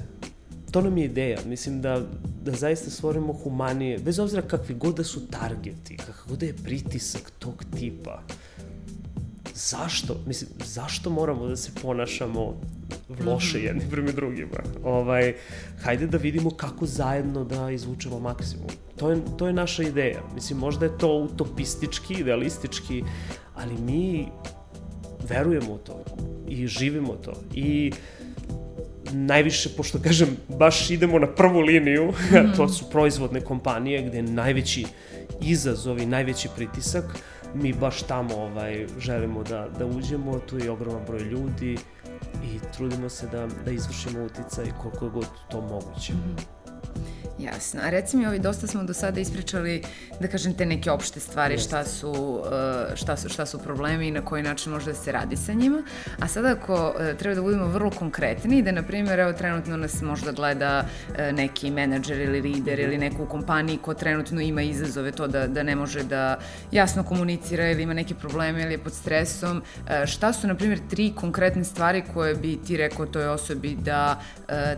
to 0.72 0.82
nam 0.82 0.98
je 0.98 1.06
ideja. 1.06 1.40
Mislim 1.46 1.82
da, 1.82 2.02
da 2.44 2.52
zaista 2.52 2.90
stvorimo 2.90 3.34
humanije, 3.34 3.98
bez 3.98 4.20
obzira 4.20 4.42
kakvi 4.42 4.76
god 4.76 4.96
da 4.96 5.04
su 5.04 5.28
targeti, 5.28 5.98
kakav 5.98 6.26
god 6.30 6.40
da 6.40 6.46
je 6.46 6.54
pritisak 6.64 7.32
tog 7.40 7.64
tipa. 7.80 8.22
Zašto? 9.56 10.18
Mislim, 10.28 10.50
zašto 10.66 11.10
moramo 11.10 11.48
da 11.48 11.56
se 11.56 11.72
ponašamo 11.82 12.62
loše 13.26 13.58
mhm. 13.58 13.68
jedni 13.68 13.84
prema 13.92 14.12
drugima? 14.12 14.58
Ovaj, 14.84 15.34
hajde 15.82 16.08
da 16.08 16.18
vidimo 16.18 16.50
kako 16.50 16.86
zajedno 16.86 17.44
da 17.44 17.72
izvučemo 17.72 18.20
maksimum. 18.20 18.70
To 18.98 19.10
je, 19.10 19.22
to 19.38 19.48
je 19.48 19.54
naša 19.54 19.84
ideja. 19.84 20.22
Mislim, 20.36 20.60
možda 20.60 20.86
je 20.86 20.98
to 20.98 21.16
utopistički, 21.18 22.14
idealistički, 22.14 23.04
ali 23.56 23.74
mi 23.78 24.28
verujemo 25.30 25.74
u 25.74 25.78
to 25.78 26.04
i 26.48 26.68
živimo 26.68 27.14
to. 27.14 27.34
I 27.54 27.92
uh, 27.94 28.21
najviše, 29.14 29.70
pošto 29.78 30.00
kažem, 30.00 30.38
baš 30.48 30.90
idemo 30.90 31.20
na 31.20 31.28
prvu 31.28 31.60
liniju, 31.60 32.06
mm 32.12 32.14
-hmm. 32.14 32.56
to 32.56 32.70
su 32.70 32.90
proizvodne 32.90 33.42
kompanije 33.42 34.02
gde 34.02 34.18
je 34.18 34.24
najveći 34.24 34.86
izazov 35.42 36.00
i 36.00 36.06
najveći 36.06 36.50
pritisak, 36.56 37.06
mi 37.54 37.74
baš 37.74 38.04
tamo 38.04 38.36
ovaj, 38.36 38.86
želimo 39.00 39.44
da, 39.44 39.68
da 39.80 39.86
uđemo, 39.86 40.40
tu 40.40 40.58
je 40.58 40.72
ogroman 40.72 41.06
broj 41.08 41.22
ljudi 41.22 41.78
i 42.44 42.60
trudimo 42.78 43.10
se 43.10 43.28
da, 43.28 43.48
da 43.66 43.72
izvršimo 43.72 44.24
uticaj 44.24 44.66
koliko 44.82 45.06
je 45.06 45.12
god 45.12 45.28
to 45.52 45.62
moguće. 45.62 46.14
Mm 46.14 46.36
-hmm. 46.38 46.62
Jasno. 47.40 47.82
A 47.84 47.90
reci 47.90 48.18
mi, 48.18 48.28
ovi, 48.28 48.40
dosta 48.40 48.68
smo 48.68 48.84
do 48.84 48.94
sada 48.94 49.20
ispričali, 49.20 49.84
da 50.20 50.28
kažem, 50.28 50.54
te 50.54 50.66
neke 50.66 50.92
opšte 50.92 51.20
stvari, 51.20 51.58
šta 51.58 51.86
su, 51.86 52.12
uh, 52.12 52.96
šta, 52.96 53.18
su, 53.18 53.30
šta 53.30 53.46
su 53.46 53.60
problemi 53.60 54.08
i 54.08 54.12
na 54.12 54.22
koji 54.26 54.44
način 54.44 54.72
može 54.72 54.86
da 54.86 54.94
se 54.94 55.12
radi 55.12 55.38
sa 55.38 55.54
njima. 55.54 55.84
A 56.20 56.28
sada 56.28 56.52
ako 56.52 56.74
uh, 56.90 57.18
treba 57.18 57.36
da 57.36 57.42
budemo 57.42 57.68
vrlo 57.68 57.92
konkretni, 57.92 58.62
da, 58.62 58.72
na 58.72 58.84
primjer, 58.84 59.20
evo, 59.20 59.34
trenutno 59.34 59.78
nas 59.78 60.02
možda 60.02 60.32
gleda 60.32 60.86
uh, 61.10 61.16
neki 61.36 61.72
menadžer 61.72 62.20
ili 62.20 62.42
lider 62.42 62.80
ili 62.80 62.98
neko 62.98 63.24
u 63.24 63.28
kompaniji 63.28 63.78
ko 63.78 63.94
trenutno 63.94 64.42
ima 64.42 64.62
izazove 64.62 65.12
to 65.12 65.28
da, 65.28 65.48
da 65.48 65.64
ne 65.64 65.76
može 65.76 66.04
da 66.04 66.40
jasno 66.72 67.04
komunicira 67.04 67.72
ili 67.72 67.84
ima 67.84 67.94
neke 67.94 68.16
probleme 68.16 68.62
ili 68.62 68.74
je 68.74 68.78
pod 68.78 68.94
stresom. 68.94 69.62
Šta 70.06 70.34
su, 70.34 70.48
na 70.48 70.56
primjer, 70.56 70.80
tri 70.90 71.14
konkretne 71.16 71.64
stvari 71.64 72.04
koje 72.14 72.36
bi 72.36 72.60
ti 72.68 72.78
rekao 72.78 73.06
toj 73.06 73.28
osobi 73.28 73.76
da 73.76 74.22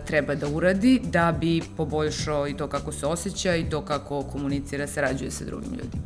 treba 0.06 0.34
da 0.34 0.48
uradi 0.48 1.00
da 1.04 1.32
bi 1.40 1.62
poboljšao 1.76 2.43
i 2.46 2.56
to 2.56 2.68
kako 2.68 2.92
se 2.92 3.06
osjeća 3.06 3.56
i 3.56 3.70
to 3.70 3.84
kako 3.84 4.22
komunicira, 4.22 4.86
sarađuje 4.86 5.30
sa 5.30 5.44
drugim 5.44 5.70
ljudima. 5.70 6.04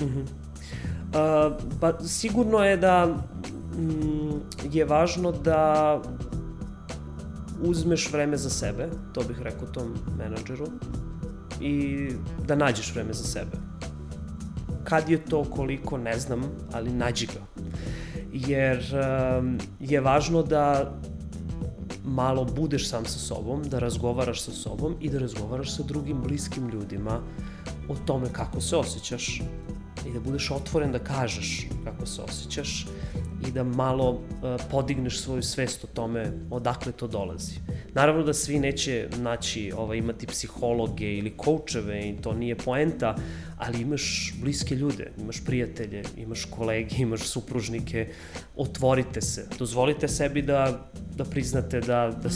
Mm 0.00 0.04
-hmm. 0.04 0.24
Uh, 1.14 1.52
pa 1.80 1.98
sigurno 2.04 2.58
je 2.58 2.76
da 2.76 3.06
mm, 3.06 4.40
je 4.72 4.84
važno 4.84 5.32
da 5.32 6.02
uzmeš 7.62 8.12
vreme 8.12 8.36
za 8.36 8.50
sebe, 8.50 8.88
to 9.12 9.22
bih 9.28 9.42
rekao 9.42 9.68
tom 9.68 9.94
menadžeru, 10.18 10.66
i 11.60 12.08
da 12.46 12.56
nađeš 12.56 12.94
vreme 12.94 13.12
za 13.12 13.24
sebe. 13.24 13.56
Kad 14.84 15.08
je 15.08 15.18
to, 15.24 15.44
koliko, 15.44 15.98
ne 15.98 16.18
znam, 16.18 16.42
ali 16.72 16.92
nađi 16.92 17.26
ga. 17.26 17.62
Jer 18.32 18.78
um, 19.38 19.58
je 19.80 20.00
važno 20.00 20.42
da 20.42 20.94
malo 22.04 22.44
budeš 22.44 22.88
sam 22.88 23.06
sa 23.06 23.18
sobom, 23.18 23.62
da 23.62 23.78
razgovaraš 23.78 24.42
sa 24.42 24.52
sobom 24.52 24.96
i 25.00 25.10
da 25.10 25.18
razgovaraš 25.18 25.76
sa 25.76 25.82
drugim 25.82 26.22
bliskim 26.22 26.68
ljudima 26.68 27.20
o 27.88 27.94
tome 28.06 28.32
kako 28.32 28.60
se 28.60 28.76
osjećaš 28.76 29.42
i 30.06 30.12
da 30.12 30.20
budeš 30.20 30.50
otvoren 30.50 30.92
da 30.92 30.98
kažeš 30.98 31.66
kako 31.84 32.06
se 32.06 32.22
osjećaš 32.22 32.86
i 33.48 33.52
da 33.52 33.64
malo 33.64 34.10
uh, 34.10 34.20
podigneš 34.70 35.20
svoju 35.20 35.42
svest 35.42 35.84
o 35.84 35.86
tome 35.86 36.32
odakle 36.50 36.92
to 36.92 37.06
dolazi. 37.06 37.54
Naravno 37.94 38.22
da 38.22 38.34
svi 38.34 38.58
neće 38.58 39.08
naći, 39.16 39.72
ovaj, 39.76 39.98
imati 39.98 40.26
psihologe 40.26 41.14
ili 41.14 41.36
koučeve 41.36 42.08
i 42.08 42.16
to 42.22 42.32
nije 42.32 42.56
poenta, 42.56 43.16
ali 43.58 43.82
imaš 43.82 44.34
bliske 44.40 44.74
ljude, 44.74 45.12
imaš 45.20 45.44
prijatelje, 45.44 46.02
imaš 46.16 46.44
kolege, 46.44 46.96
imaš 46.98 47.20
supružnike, 47.20 48.08
otvorite 48.56 49.20
se, 49.20 49.46
dozvolite 49.58 50.08
sebi 50.08 50.42
da, 50.42 50.90
da 51.16 51.24
priznate 51.24 51.80
da, 51.80 52.10
da, 52.22 52.28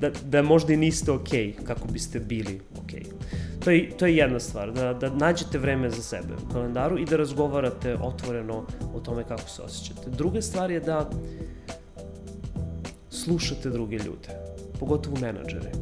da, 0.00 0.10
da 0.24 0.42
možda 0.42 0.72
i 0.72 0.76
niste 0.76 1.12
okej 1.12 1.46
okay, 1.46 1.64
kako 1.64 1.88
biste 1.88 2.20
bili 2.20 2.60
okej. 2.84 3.00
Okay. 3.00 3.51
To 3.64 3.70
je, 3.70 3.90
to 3.96 4.06
je 4.06 4.16
jedna 4.16 4.40
stvar, 4.40 4.72
da, 4.72 4.92
da 4.94 5.10
nađete 5.10 5.58
vreme 5.58 5.90
za 5.90 6.02
sebe 6.02 6.34
u 6.34 6.52
kalendaru 6.52 6.98
i 6.98 7.04
da 7.04 7.16
razgovarate 7.16 7.96
otvoreno 8.02 8.64
o 8.94 9.00
tome 9.00 9.24
kako 9.24 9.48
se 9.48 9.62
osjećate. 9.62 10.10
Druga 10.10 10.42
stvar 10.42 10.70
je 10.70 10.80
da 10.80 11.10
slušate 13.10 13.70
druge 13.70 13.96
ljude, 13.96 14.28
pogotovo 14.80 15.16
menadžere. 15.20 15.72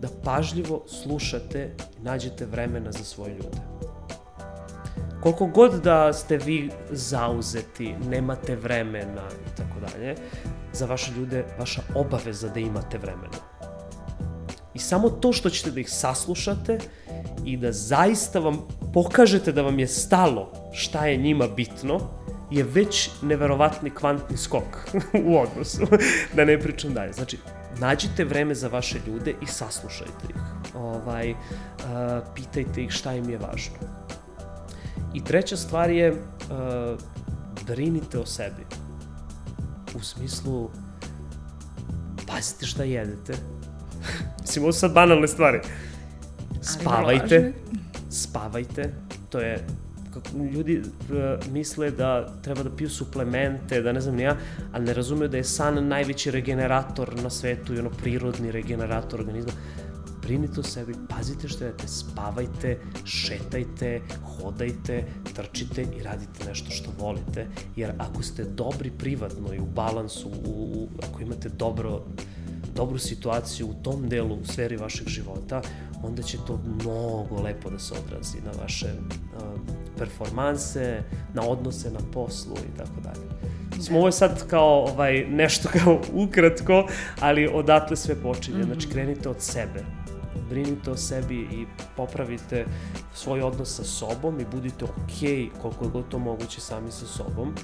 Da 0.00 0.08
pažljivo 0.24 0.84
slušate 0.88 1.70
i 1.98 2.02
nađete 2.02 2.46
vremena 2.46 2.92
za 2.92 3.04
svoje 3.04 3.34
ljude. 3.34 3.60
Koliko 5.20 5.46
god 5.46 5.82
da 5.82 6.12
ste 6.12 6.36
vi 6.36 6.70
zauzeti, 6.90 7.94
nemate 8.10 8.56
vremena 8.56 9.28
i 9.46 9.56
tako 9.56 9.80
dalje, 9.80 10.14
za 10.72 10.86
vaše 10.86 11.12
ljude 11.18 11.44
vaša 11.58 11.82
obaveza 11.94 12.48
da 12.48 12.60
imate 12.60 12.98
vremena. 12.98 13.49
Samo 14.80 15.10
to 15.10 15.32
što 15.32 15.50
ćete 15.50 15.70
da 15.70 15.80
ih 15.80 15.90
saslušate 15.90 16.78
i 17.44 17.56
da 17.56 17.72
zaista 17.72 18.38
vam 18.38 18.68
pokažete 18.92 19.52
da 19.52 19.62
vam 19.62 19.78
je 19.78 19.86
stalo 19.86 20.52
šta 20.72 21.06
je 21.06 21.16
njima 21.16 21.48
bitno, 21.48 22.00
je 22.50 22.64
već 22.64 23.10
neverovatni 23.22 23.90
kvantni 23.90 24.36
skok 24.36 24.90
u 25.26 25.38
odnosu, 25.38 25.86
da 26.36 26.44
ne 26.44 26.60
pričam 26.60 26.94
dalje. 26.94 27.12
Znači, 27.12 27.38
nađite 27.78 28.24
vreme 28.24 28.54
za 28.54 28.68
vaše 28.68 28.98
ljude 29.06 29.34
i 29.42 29.46
saslušajte 29.46 30.26
ih. 30.28 30.74
Ovaj, 30.74 31.30
uh, 31.30 31.36
pitajte 32.34 32.82
ih 32.82 32.90
šta 32.90 33.14
im 33.14 33.30
je 33.30 33.38
važno. 33.38 33.76
I 35.14 35.24
treća 35.24 35.56
stvar 35.56 35.90
je 35.90 36.12
uh, 36.12 36.18
brinite 37.66 38.18
o 38.18 38.26
sebi. 38.26 38.66
U 39.94 40.00
smislu 40.00 40.70
pazite 42.26 42.66
šta 42.66 42.84
jedete, 42.84 43.32
Mislim, 44.50 44.64
ovo 44.64 44.72
su 44.72 44.80
sad 44.80 44.92
banalne 44.92 45.28
stvari. 45.28 45.60
Spavajte, 46.62 47.52
spavajte, 48.10 48.94
to 49.28 49.38
je 49.38 49.66
kako 50.14 50.28
ljudi 50.52 50.78
uh, 50.80 51.52
misle 51.52 51.90
da 51.90 52.34
treba 52.42 52.62
da 52.62 52.70
piju 52.76 52.90
suplemente, 52.90 53.80
da 53.82 53.92
ne 53.92 54.00
znam 54.00 54.16
ni 54.16 54.22
ja, 54.22 54.36
ali 54.72 54.84
ne 54.84 54.94
razumeju 54.94 55.28
da 55.28 55.36
je 55.36 55.44
san 55.44 55.88
najveći 55.88 56.30
regenerator 56.30 57.22
na 57.22 57.30
svetu 57.30 57.74
i 57.74 57.78
ono 57.78 57.90
prirodni 57.90 58.50
regenerator 58.50 59.20
organizma. 59.20 59.52
Brinite 60.22 60.60
o 60.60 60.62
sebi, 60.62 60.94
pazite 61.08 61.48
što 61.48 61.64
jedete, 61.64 61.88
spavajte, 61.88 62.78
šetajte, 63.04 64.00
hodajte, 64.22 65.04
trčite 65.36 65.82
i 65.82 66.02
radite 66.02 66.44
nešto 66.48 66.70
što 66.70 66.90
volite, 66.98 67.46
jer 67.76 67.92
ako 67.98 68.22
ste 68.22 68.44
dobri 68.44 68.90
privatno 68.90 69.54
i 69.54 69.58
u 69.58 69.66
balansu, 69.66 70.28
u, 70.28 70.50
u, 70.50 70.88
ako 71.08 71.22
imate 71.22 71.48
dobro 71.48 72.02
dobru 72.80 72.98
situaciju 72.98 73.66
u 73.66 73.74
tom 73.82 74.08
delu 74.08 74.34
u 74.34 74.44
sferi 74.44 74.76
vašeg 74.76 75.08
života, 75.08 75.62
onda 76.02 76.22
će 76.22 76.38
to 76.46 76.58
mnogo 76.64 77.42
lepo 77.42 77.70
da 77.70 77.78
se 77.78 77.94
odrazi 78.04 78.38
na 78.44 78.50
vaše 78.62 78.86
uh, 78.86 79.42
performanse, 79.98 81.02
na 81.34 81.42
odnose 81.42 81.90
na 81.90 82.00
poslu 82.12 82.56
i 82.56 82.78
tako 82.78 83.00
dalje. 83.00 83.26
Smo 83.82 83.98
ovo 83.98 84.08
je 84.08 84.12
sad 84.12 84.46
kao 84.46 84.84
ovaj, 84.84 85.26
nešto 85.28 85.68
kao 85.78 86.00
ukratko, 86.12 86.86
ali 87.20 87.50
odatle 87.54 87.96
sve 87.96 88.14
počinje. 88.22 88.64
Znači, 88.64 88.88
krenite 88.88 89.28
od 89.28 89.40
sebe. 89.40 89.84
Brinite 90.50 90.90
o 90.90 90.96
sebi 90.96 91.34
i 91.36 91.66
popravite 91.96 92.64
svoj 93.14 93.42
odnos 93.42 93.76
sa 93.76 93.84
sobom 93.84 94.40
i 94.40 94.44
budite 94.52 94.84
okej 94.84 95.38
okay, 95.38 95.48
koliko 95.62 95.84
je 95.84 95.90
god 95.90 96.08
to 96.08 96.18
moguće 96.18 96.60
sami 96.60 96.90
sa 96.90 97.06
sobom 97.06 97.54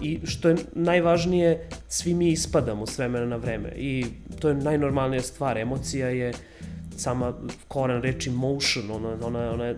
i 0.00 0.20
što 0.24 0.48
je 0.48 0.56
najvažnije, 0.72 1.68
svi 1.88 2.14
mi 2.14 2.28
ispadamo 2.28 2.86
s 2.86 2.98
vremena 2.98 3.26
na 3.26 3.36
vreme 3.36 3.72
i 3.76 4.06
to 4.40 4.48
je 4.48 4.54
najnormalnija 4.54 5.22
stvar. 5.22 5.58
Emocija 5.58 6.08
je 6.08 6.32
sama 6.96 7.32
koran 7.68 8.02
reči 8.02 8.30
motion, 8.30 8.90
ona, 8.90 9.26
ona, 9.26 9.50
ona, 9.50 9.64
je, 9.64 9.76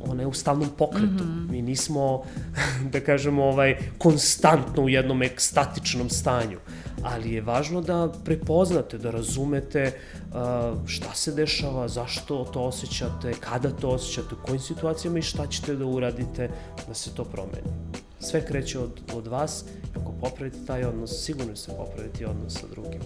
ona 0.00 0.22
je 0.22 0.26
u 0.26 0.32
stalnom 0.32 0.68
pokretu. 0.78 1.24
Mm 1.24 1.46
-hmm. 1.48 1.50
Mi 1.50 1.62
nismo, 1.62 2.22
da 2.92 3.00
kažemo, 3.00 3.44
ovaj, 3.44 3.76
konstantno 3.98 4.82
u 4.82 4.88
jednom 4.88 5.22
ekstatičnom 5.22 6.10
stanju. 6.10 6.58
Ali 7.02 7.34
je 7.34 7.40
važno 7.42 7.80
da 7.80 8.12
prepoznate, 8.24 8.98
da 8.98 9.10
razumete 9.10 9.92
uh, 9.92 10.34
šta 10.86 11.14
se 11.14 11.32
dešava, 11.32 11.88
zašto 11.88 12.44
to 12.44 12.62
osjećate, 12.62 13.34
kada 13.40 13.70
to 13.70 13.88
osjećate, 13.88 14.34
u 14.34 14.46
kojim 14.46 14.60
situacijama 14.60 15.18
i 15.18 15.22
šta 15.22 15.46
ćete 15.46 15.76
da 15.76 15.86
uradite 15.86 16.50
da 16.88 16.94
se 16.94 17.14
to 17.14 17.24
promeni 17.24 18.02
sve 18.22 18.46
kreće 18.46 18.78
od, 18.78 19.00
od 19.14 19.26
vas. 19.26 19.64
Ako 20.00 20.12
popravite 20.20 20.58
taj 20.66 20.84
odnos, 20.84 21.24
sigurno 21.24 21.56
se 21.56 21.72
popraviti 21.76 22.24
odnos 22.24 22.52
sa 22.52 22.66
drugima. 22.70 23.04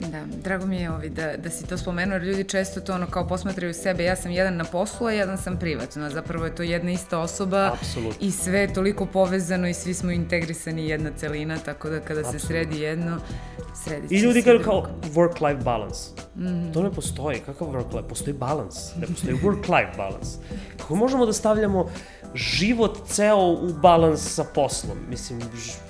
Da, 0.00 0.24
drago 0.42 0.66
mi 0.66 0.76
je 0.76 0.90
ovi 0.90 1.08
da, 1.08 1.36
da 1.36 1.50
si 1.50 1.66
to 1.66 1.78
spomenuo, 1.78 2.14
jer 2.14 2.22
ljudi 2.22 2.44
često 2.44 2.80
to 2.80 2.94
ono 2.94 3.06
kao 3.06 3.28
posmatraju 3.28 3.74
sebe, 3.74 4.04
ja 4.04 4.16
sam 4.16 4.30
jedan 4.30 4.56
na 4.56 4.64
poslu, 4.64 5.06
a 5.06 5.12
jedan 5.12 5.38
sam 5.38 5.58
privatno. 5.58 6.10
Zapravo 6.10 6.44
je 6.44 6.54
to 6.54 6.62
jedna 6.62 6.90
ista 6.90 7.18
osoba 7.18 7.70
Absolut. 7.72 8.16
i 8.20 8.30
sve 8.30 8.60
je 8.60 8.74
toliko 8.74 9.06
povezano 9.06 9.68
i 9.68 9.74
svi 9.74 9.94
smo 9.94 10.10
integrisani 10.10 10.88
jedna 10.88 11.10
celina, 11.16 11.58
tako 11.58 11.88
da 11.88 12.00
kada 12.00 12.20
Absolut. 12.20 12.40
se 12.40 12.46
sredi 12.46 12.80
jedno, 12.80 13.18
sredi 13.84 14.08
se 14.08 14.14
I 14.14 14.18
ljudi 14.18 14.42
kažu 14.42 14.64
kao 14.64 14.86
work-life 15.02 15.62
balance. 15.62 16.10
Mm 16.36 16.46
-hmm. 16.46 16.72
To 16.72 16.82
ne 16.82 16.90
postoji. 16.90 17.40
Kakav 17.46 17.68
work-life? 17.68 18.08
Postoji 18.08 18.34
balans. 18.34 18.96
Ne 18.96 19.06
postoji 19.06 19.36
work-life 19.36 19.96
balance. 19.96 20.38
Kako 20.76 20.94
možemo 20.94 21.26
da 21.26 21.32
stavljamo 21.32 21.90
život 22.34 22.98
ceo 23.06 23.52
u 23.52 23.72
balans 23.82 24.34
sa 24.34 24.44
poslom. 24.54 24.98
Mislim, 25.08 25.40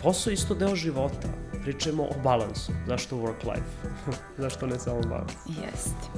posao 0.02 0.30
je 0.30 0.34
isto 0.34 0.54
deo 0.54 0.74
života. 0.74 1.28
Pričamo 1.64 2.02
o 2.02 2.22
balansu. 2.24 2.72
Zašto 2.86 3.16
work-life? 3.16 3.88
Zašto 4.42 4.66
ne 4.66 4.78
samo 4.78 5.00
balans? 5.00 5.32
Jeste. 5.46 6.08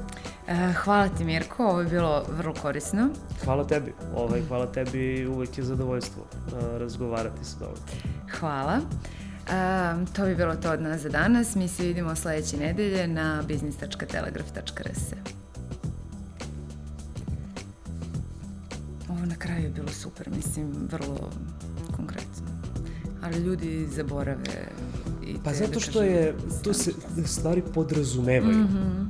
Uh, 0.48 0.74
hvala 0.74 1.08
ti 1.08 1.24
Mirko, 1.24 1.66
ovo 1.66 1.80
je 1.80 1.88
bilo 1.88 2.24
vrlo 2.36 2.54
korisno. 2.54 3.08
Hvala 3.44 3.66
tebi. 3.66 3.94
Ovaj, 4.16 4.42
hvala 4.48 4.66
tebi, 4.66 5.26
uvek 5.26 5.58
je 5.58 5.64
zadovoljstvo 5.64 6.22
uh, 6.22 6.78
razgovarati 6.78 7.44
sa 7.44 7.58
tobom. 7.58 7.76
Hvala. 8.40 8.80
Um, 9.46 10.06
to 10.06 10.24
bi 10.24 10.34
bilo 10.34 10.56
to 10.56 10.70
od 10.70 10.82
nas 10.82 11.00
za 11.00 11.08
danas. 11.08 11.54
Mi 11.54 11.68
se 11.68 11.82
vidimo 11.82 12.16
sledeće 12.16 12.56
nedelje 12.56 13.08
na 13.08 13.42
business.telegraf.rs. 13.48 15.12
Ovo 19.08 19.26
na 19.26 19.36
kraju 19.38 19.62
je 19.62 19.70
bilo 19.70 19.88
super, 19.88 20.30
mislim, 20.36 20.88
vrlo 20.90 21.30
konkretno. 21.96 22.46
Ali 23.22 23.38
ljudi 23.38 23.86
zaborave 23.90 24.68
i 25.26 25.34
Pa 25.44 25.54
zato 25.54 25.72
da 25.72 25.80
što 25.80 26.02
je, 26.02 26.34
tu 26.64 26.72
se 26.72 26.92
stvari 27.24 27.62
podrazumevaju. 27.74 28.58
Mhm. 28.58 29.06